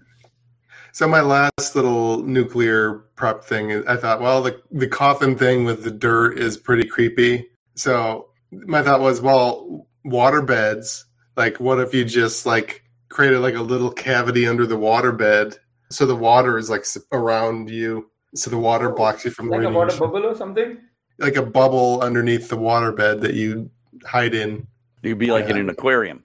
So 0.93 1.07
my 1.07 1.21
last 1.21 1.75
little 1.75 2.23
nuclear 2.23 2.93
prep 3.15 3.43
thing, 3.43 3.69
is- 3.71 3.85
I 3.87 3.97
thought, 3.97 4.21
well, 4.21 4.41
the 4.43 4.61
the 4.71 4.87
coffin 4.87 5.35
thing 5.37 5.65
with 5.65 5.83
the 5.83 5.91
dirt 5.91 6.37
is 6.39 6.57
pretty 6.57 6.87
creepy. 6.87 7.49
So 7.75 8.29
my 8.51 8.83
thought 8.83 8.99
was, 9.01 9.21
well, 9.21 9.87
water 10.05 10.41
beds. 10.41 11.05
Like, 11.35 11.59
what 11.59 11.79
if 11.79 11.93
you 11.93 12.03
just 12.05 12.45
like 12.45 12.83
created 13.09 13.39
like 13.39 13.55
a 13.55 13.61
little 13.61 13.91
cavity 13.91 14.47
under 14.47 14.67
the 14.67 14.77
water 14.77 15.11
bed, 15.11 15.57
so 15.91 16.05
the 16.05 16.15
water 16.15 16.57
is 16.57 16.69
like 16.69 16.85
around 17.11 17.69
you, 17.69 18.09
so 18.35 18.49
the 18.49 18.57
water 18.57 18.89
blocks 18.89 19.25
you 19.25 19.31
from 19.31 19.49
like 19.49 19.63
a 19.63 19.69
water 19.69 19.97
bubble 19.97 20.25
or 20.25 20.35
something. 20.35 20.77
like 21.17 21.35
a 21.35 21.41
bubble 21.45 22.01
underneath 22.01 22.49
the 22.49 22.57
water 22.57 22.91
bed 22.91 23.21
that 23.21 23.33
you 23.33 23.69
hide 24.05 24.33
in. 24.33 24.65
you'd 25.01 25.17
be 25.17 25.31
like 25.31 25.49
in 25.49 25.57
an 25.57 25.69
aquarium. 25.69 26.23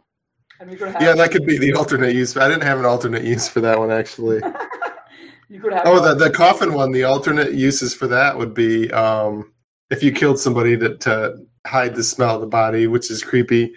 And 0.60 0.70
we 0.70 0.76
could 0.76 0.88
have 0.92 1.02
Yeah, 1.02 1.14
that 1.14 1.30
could 1.32 1.46
be 1.46 1.58
the 1.58 1.72
alternate 1.74 2.14
use. 2.14 2.36
I 2.36 2.48
didn't 2.48 2.62
have 2.62 2.78
an 2.78 2.84
alternate 2.84 3.24
use 3.24 3.48
for 3.48 3.60
that 3.62 3.78
one 3.78 3.90
actually. 3.90 4.36
you 5.48 5.60
could 5.60 5.72
have 5.72 5.82
Oh, 5.86 6.00
the 6.00 6.14
the 6.14 6.30
coffin 6.30 6.74
one. 6.74 6.92
The 6.92 7.04
alternate 7.04 7.54
uses 7.54 7.94
for 7.94 8.06
that 8.08 8.38
would 8.38 8.54
be 8.54 8.90
um, 8.92 9.52
if 9.90 10.02
you 10.02 10.12
killed 10.12 10.38
somebody 10.38 10.76
to, 10.78 10.96
to 10.98 11.36
hide 11.66 11.94
the 11.94 12.04
smell 12.04 12.36
of 12.36 12.40
the 12.40 12.46
body, 12.46 12.86
which 12.86 13.10
is 13.10 13.22
creepy. 13.22 13.74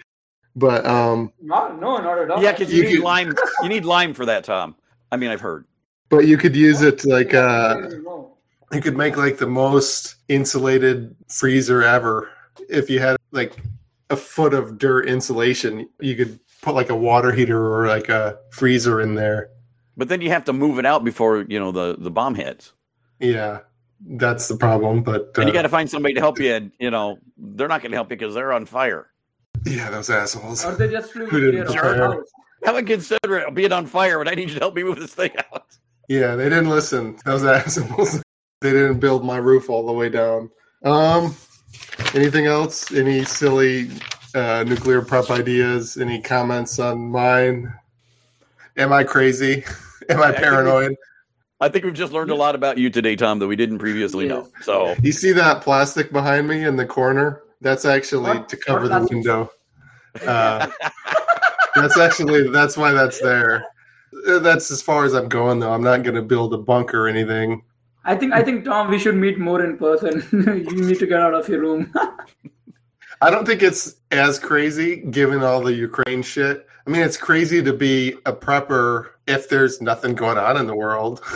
But 0.54 0.86
um, 0.86 1.32
no, 1.40 1.68
no, 1.76 1.98
not 1.98 2.18
at 2.18 2.30
all. 2.30 2.42
Yeah, 2.42 2.52
because 2.52 2.72
you, 2.72 2.82
You 2.82 2.88
need 2.88 2.94
could- 2.96 3.04
lime. 3.04 3.34
You 3.62 3.68
need 3.68 3.84
lime 3.84 4.14
for 4.14 4.26
that, 4.26 4.44
Tom. 4.44 4.74
I 5.10 5.16
mean, 5.16 5.30
I've 5.30 5.40
heard. 5.40 5.64
But 6.08 6.26
you 6.26 6.36
could 6.36 6.56
use 6.56 6.82
it 6.82 7.04
like 7.04 7.34
uh, 7.34 7.88
you 8.72 8.80
could 8.80 8.96
make 8.96 9.16
like 9.16 9.38
the 9.38 9.46
most 9.46 10.16
insulated 10.28 11.14
freezer 11.28 11.82
ever. 11.82 12.30
If 12.68 12.90
you 12.90 12.98
had 13.00 13.16
like 13.32 13.56
a 14.10 14.16
foot 14.16 14.54
of 14.54 14.78
dirt 14.78 15.08
insulation, 15.08 15.88
you 16.00 16.16
could 16.16 16.38
put 16.62 16.74
like 16.74 16.90
a 16.90 16.96
water 16.96 17.32
heater 17.32 17.62
or 17.74 17.86
like 17.86 18.08
a 18.08 18.38
freezer 18.50 19.00
in 19.00 19.14
there. 19.14 19.50
But 19.96 20.08
then 20.08 20.20
you 20.20 20.30
have 20.30 20.44
to 20.44 20.52
move 20.52 20.78
it 20.78 20.86
out 20.86 21.04
before 21.04 21.42
you 21.48 21.58
know 21.58 21.72
the 21.72 21.96
the 21.98 22.10
bomb 22.10 22.34
hits, 22.34 22.72
Yeah, 23.20 23.60
that's 24.06 24.48
the 24.48 24.56
problem. 24.56 25.02
But 25.02 25.32
uh, 25.36 25.40
and 25.42 25.48
you 25.48 25.52
got 25.52 25.62
to 25.62 25.68
find 25.68 25.90
somebody 25.90 26.14
to 26.14 26.20
help 26.20 26.38
you. 26.38 26.52
And 26.54 26.72
you 26.78 26.90
know 26.90 27.18
they're 27.36 27.68
not 27.68 27.80
going 27.82 27.90
to 27.92 27.96
help 27.96 28.10
you 28.10 28.16
because 28.16 28.34
they're 28.34 28.52
on 28.52 28.64
fire. 28.66 29.08
yeah, 29.66 29.90
those 29.90 30.08
assholes. 30.10 30.64
Or 30.64 30.74
they 30.76 30.88
just 30.88 31.12
flew 31.12 31.26
Who 31.26 31.40
didn't 31.40 31.70
near 31.70 31.80
prepare? 31.82 32.04
our. 32.04 32.24
How 32.64 32.74
would 32.74 32.86
consider 32.86 33.38
it 33.38 33.54
being 33.54 33.72
on 33.72 33.86
fire, 33.86 34.18
but 34.18 34.28
I 34.28 34.34
need 34.34 34.48
you 34.48 34.54
to 34.54 34.60
help 34.60 34.74
me 34.74 34.82
move 34.84 34.98
this 34.98 35.14
thing 35.14 35.30
out. 35.52 35.76
Yeah, 36.08 36.36
they 36.36 36.44
didn't 36.48 36.70
listen. 36.70 37.18
Those 37.24 37.44
assholes. 37.44 38.22
they 38.60 38.72
didn't 38.72 38.98
build 39.00 39.24
my 39.24 39.36
roof 39.36 39.68
all 39.70 39.86
the 39.86 39.92
way 39.92 40.08
down. 40.08 40.50
Um, 40.84 41.34
anything 42.14 42.46
else? 42.46 42.90
Any 42.92 43.24
silly 43.24 43.90
uh, 44.34 44.64
nuclear 44.66 45.02
prep 45.02 45.30
ideas? 45.30 45.96
Any 45.96 46.20
comments 46.20 46.78
on 46.78 47.10
mine? 47.10 47.72
Am 48.76 48.92
I 48.92 49.04
crazy? 49.04 49.64
Am 50.08 50.20
I 50.20 50.26
I 50.28 50.32
think 50.32 50.38
we- 50.38 50.44
paranoid? 50.44 50.96
I 51.60 51.68
think 51.68 51.84
we've 51.84 51.92
just 51.92 52.12
learned 52.12 52.30
a 52.30 52.36
lot 52.36 52.54
about 52.54 52.78
you 52.78 52.88
today, 52.88 53.16
Tom, 53.16 53.40
that 53.40 53.48
we 53.48 53.56
didn't 53.56 53.78
previously 53.78 54.28
know. 54.28 54.48
So 54.62 54.94
You 55.02 55.10
see 55.10 55.32
that 55.32 55.60
plastic 55.60 56.12
behind 56.12 56.46
me 56.46 56.62
in 56.64 56.76
the 56.76 56.86
corner? 56.86 57.42
That's 57.60 57.84
actually 57.84 58.22
What? 58.38 58.48
to 58.50 58.56
cover 58.56 58.88
What 58.88 59.08
the 59.08 59.08
window. 59.16 59.50
Uh, 60.24 60.68
that's 61.74 61.98
actually 61.98 62.48
that's 62.50 62.76
why 62.76 62.92
that's 62.92 63.20
there. 63.20 63.64
Uh, 64.26 64.38
That's 64.38 64.70
as 64.70 64.82
far 64.82 65.04
as 65.04 65.14
I'm 65.14 65.28
going, 65.28 65.60
though. 65.60 65.72
I'm 65.72 65.82
not 65.82 66.02
going 66.02 66.14
to 66.14 66.22
build 66.22 66.54
a 66.54 66.58
bunker 66.58 67.04
or 67.04 67.08
anything. 67.08 67.62
I 68.04 68.16
think 68.16 68.32
I 68.32 68.42
think 68.42 68.64
Tom, 68.64 68.90
we 68.90 68.98
should 68.98 69.16
meet 69.16 69.38
more 69.38 69.62
in 69.62 69.76
person. 69.76 70.22
you 70.32 70.86
need 70.86 70.98
to 70.98 71.06
get 71.06 71.20
out 71.20 71.34
of 71.34 71.48
your 71.48 71.60
room. 71.60 71.92
I 73.20 73.30
don't 73.30 73.44
think 73.44 73.62
it's 73.62 73.96
as 74.12 74.38
crazy 74.38 74.96
given 74.96 75.42
all 75.42 75.60
the 75.60 75.72
Ukraine 75.74 76.22
shit. 76.22 76.66
I 76.86 76.90
mean, 76.90 77.02
it's 77.02 77.16
crazy 77.18 77.62
to 77.62 77.72
be 77.72 78.12
a 78.24 78.32
prepper 78.32 79.08
if 79.26 79.48
there's 79.48 79.82
nothing 79.82 80.14
going 80.14 80.38
on 80.38 80.56
in 80.56 80.66
the 80.66 80.76
world. 80.76 81.20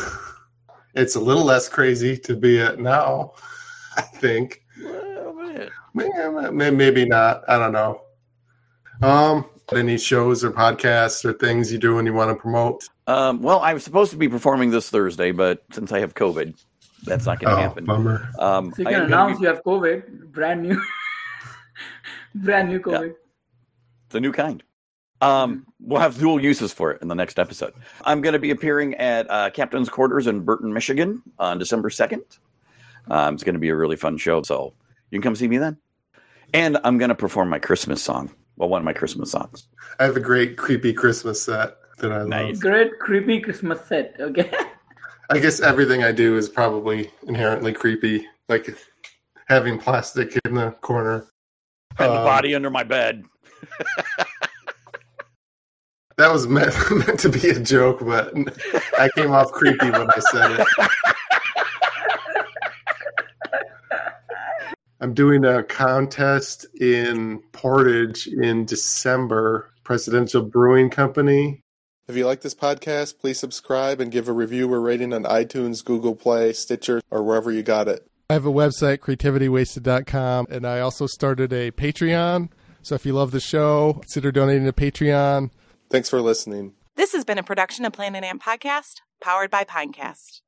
It's 0.94 1.14
a 1.14 1.20
little 1.20 1.44
less 1.44 1.70
crazy 1.70 2.18
to 2.18 2.36
be 2.36 2.58
it 2.58 2.78
now, 2.78 3.32
I 3.96 4.02
think. 4.02 4.62
well, 4.78 5.32
man. 5.32 5.70
May- 5.94 6.50
may- 6.50 6.70
Maybe 6.70 7.06
not. 7.06 7.42
I 7.48 7.56
don't 7.58 7.72
know. 7.72 8.02
Um, 9.00 9.46
any 9.74 9.96
shows 9.98 10.44
or 10.44 10.50
podcasts 10.50 11.24
or 11.24 11.32
things 11.32 11.72
you 11.72 11.78
do 11.78 11.98
and 11.98 12.06
you 12.06 12.12
want 12.14 12.30
to 12.30 12.34
promote? 12.40 12.88
Um, 13.06 13.42
well, 13.42 13.60
I 13.60 13.74
was 13.74 13.84
supposed 13.84 14.10
to 14.12 14.16
be 14.16 14.28
performing 14.28 14.70
this 14.70 14.90
Thursday, 14.90 15.32
but 15.32 15.62
since 15.72 15.92
I 15.92 16.00
have 16.00 16.14
COVID, 16.14 16.54
that's 17.04 17.26
not 17.26 17.40
going 17.40 17.52
Oh, 17.52 17.56
to 17.56 17.62
happen. 17.62 17.84
bummer. 17.84 18.28
Um, 18.38 18.72
So 18.74 18.82
you 18.82 18.86
can 18.86 18.94
am 18.94 19.06
announce 19.06 19.38
be- 19.38 19.42
you 19.42 19.48
have 19.48 19.62
COVID, 19.64 20.32
brand 20.32 20.62
new, 20.62 20.80
brand 22.34 22.68
new 22.68 22.80
COVID. 22.80 23.14
the 24.10 24.20
new 24.20 24.32
kind. 24.32 24.62
Um, 25.20 25.66
we'll 25.80 26.00
have 26.00 26.18
dual 26.18 26.42
uses 26.42 26.72
for 26.72 26.90
it 26.90 27.00
in 27.00 27.06
the 27.08 27.14
next 27.14 27.38
episode. 27.38 27.74
I'm 28.04 28.20
going 28.22 28.32
to 28.32 28.40
be 28.40 28.50
appearing 28.50 28.96
at 28.96 29.30
uh, 29.30 29.50
Captain's 29.50 29.88
Quarters 29.88 30.26
in 30.26 30.40
Burton, 30.40 30.72
Michigan 30.72 31.22
on 31.38 31.58
December 31.58 31.90
2nd. 31.90 32.22
Um, 33.08 33.34
it's 33.34 33.44
going 33.44 33.54
to 33.54 33.60
be 33.60 33.68
a 33.68 33.76
really 33.76 33.96
fun 33.96 34.16
show, 34.18 34.42
so 34.42 34.74
you 35.10 35.18
can 35.18 35.22
come 35.22 35.36
see 35.36 35.46
me 35.48 35.58
then. 35.58 35.76
And 36.52 36.76
I'm 36.84 36.98
going 36.98 37.08
to 37.10 37.14
perform 37.14 37.48
my 37.50 37.58
Christmas 37.60 38.02
song. 38.02 38.30
Well, 38.56 38.68
one 38.68 38.80
of 38.80 38.84
my 38.84 38.92
Christmas 38.92 39.30
songs. 39.30 39.68
I 39.98 40.04
have 40.04 40.16
a 40.16 40.20
great 40.20 40.56
creepy 40.56 40.92
Christmas 40.92 41.42
set 41.42 41.76
that 41.98 42.12
I 42.12 42.18
love. 42.18 42.28
Nice. 42.28 42.58
Great 42.58 42.98
creepy 42.98 43.40
Christmas 43.40 43.80
set. 43.86 44.14
Okay. 44.20 44.50
I 45.30 45.38
guess 45.38 45.60
everything 45.60 46.04
I 46.04 46.12
do 46.12 46.36
is 46.36 46.48
probably 46.48 47.10
inherently 47.26 47.72
creepy, 47.72 48.26
like 48.48 48.68
having 49.48 49.78
plastic 49.78 50.38
in 50.44 50.54
the 50.54 50.72
corner. 50.82 51.26
And 51.98 52.10
the 52.12 52.18
Um, 52.18 52.24
body 52.24 52.54
under 52.54 52.70
my 52.70 52.84
bed. 52.84 53.24
That 56.18 56.30
was 56.30 56.46
meant, 56.46 56.74
meant 56.90 57.18
to 57.20 57.28
be 57.30 57.48
a 57.48 57.58
joke, 57.58 58.00
but 58.04 58.32
I 58.98 59.08
came 59.16 59.32
off 59.32 59.50
creepy 59.50 59.90
when 59.90 60.08
I 60.10 60.18
said 60.30 60.60
it. 60.60 60.66
I'm 65.02 65.14
doing 65.14 65.44
a 65.44 65.64
contest 65.64 66.64
in 66.80 67.40
Portage 67.50 68.28
in 68.28 68.64
December, 68.64 69.68
Presidential 69.82 70.42
Brewing 70.42 70.90
Company. 70.90 71.60
If 72.06 72.14
you 72.14 72.24
like 72.24 72.42
this 72.42 72.54
podcast, 72.54 73.18
please 73.18 73.40
subscribe 73.40 74.00
and 74.00 74.12
give 74.12 74.28
a 74.28 74.32
review 74.32 74.72
or 74.72 74.80
rating 74.80 75.12
on 75.12 75.24
iTunes, 75.24 75.84
Google 75.84 76.14
Play, 76.14 76.52
Stitcher, 76.52 77.00
or 77.10 77.24
wherever 77.24 77.50
you 77.50 77.64
got 77.64 77.88
it. 77.88 78.06
I 78.30 78.34
have 78.34 78.46
a 78.46 78.52
website, 78.52 78.98
creativitywasted.com, 78.98 80.46
and 80.48 80.64
I 80.64 80.78
also 80.78 81.08
started 81.08 81.52
a 81.52 81.72
Patreon. 81.72 82.50
So 82.82 82.94
if 82.94 83.04
you 83.04 83.12
love 83.12 83.32
the 83.32 83.40
show, 83.40 83.94
consider 83.94 84.30
donating 84.30 84.66
to 84.66 84.72
Patreon. 84.72 85.50
Thanks 85.90 86.10
for 86.10 86.20
listening. 86.20 86.74
This 86.94 87.12
has 87.12 87.24
been 87.24 87.38
a 87.38 87.42
production 87.42 87.84
of 87.84 87.92
Planet 87.92 88.22
Amp 88.22 88.40
Podcast, 88.40 89.00
powered 89.20 89.50
by 89.50 89.64
Pinecast. 89.64 90.42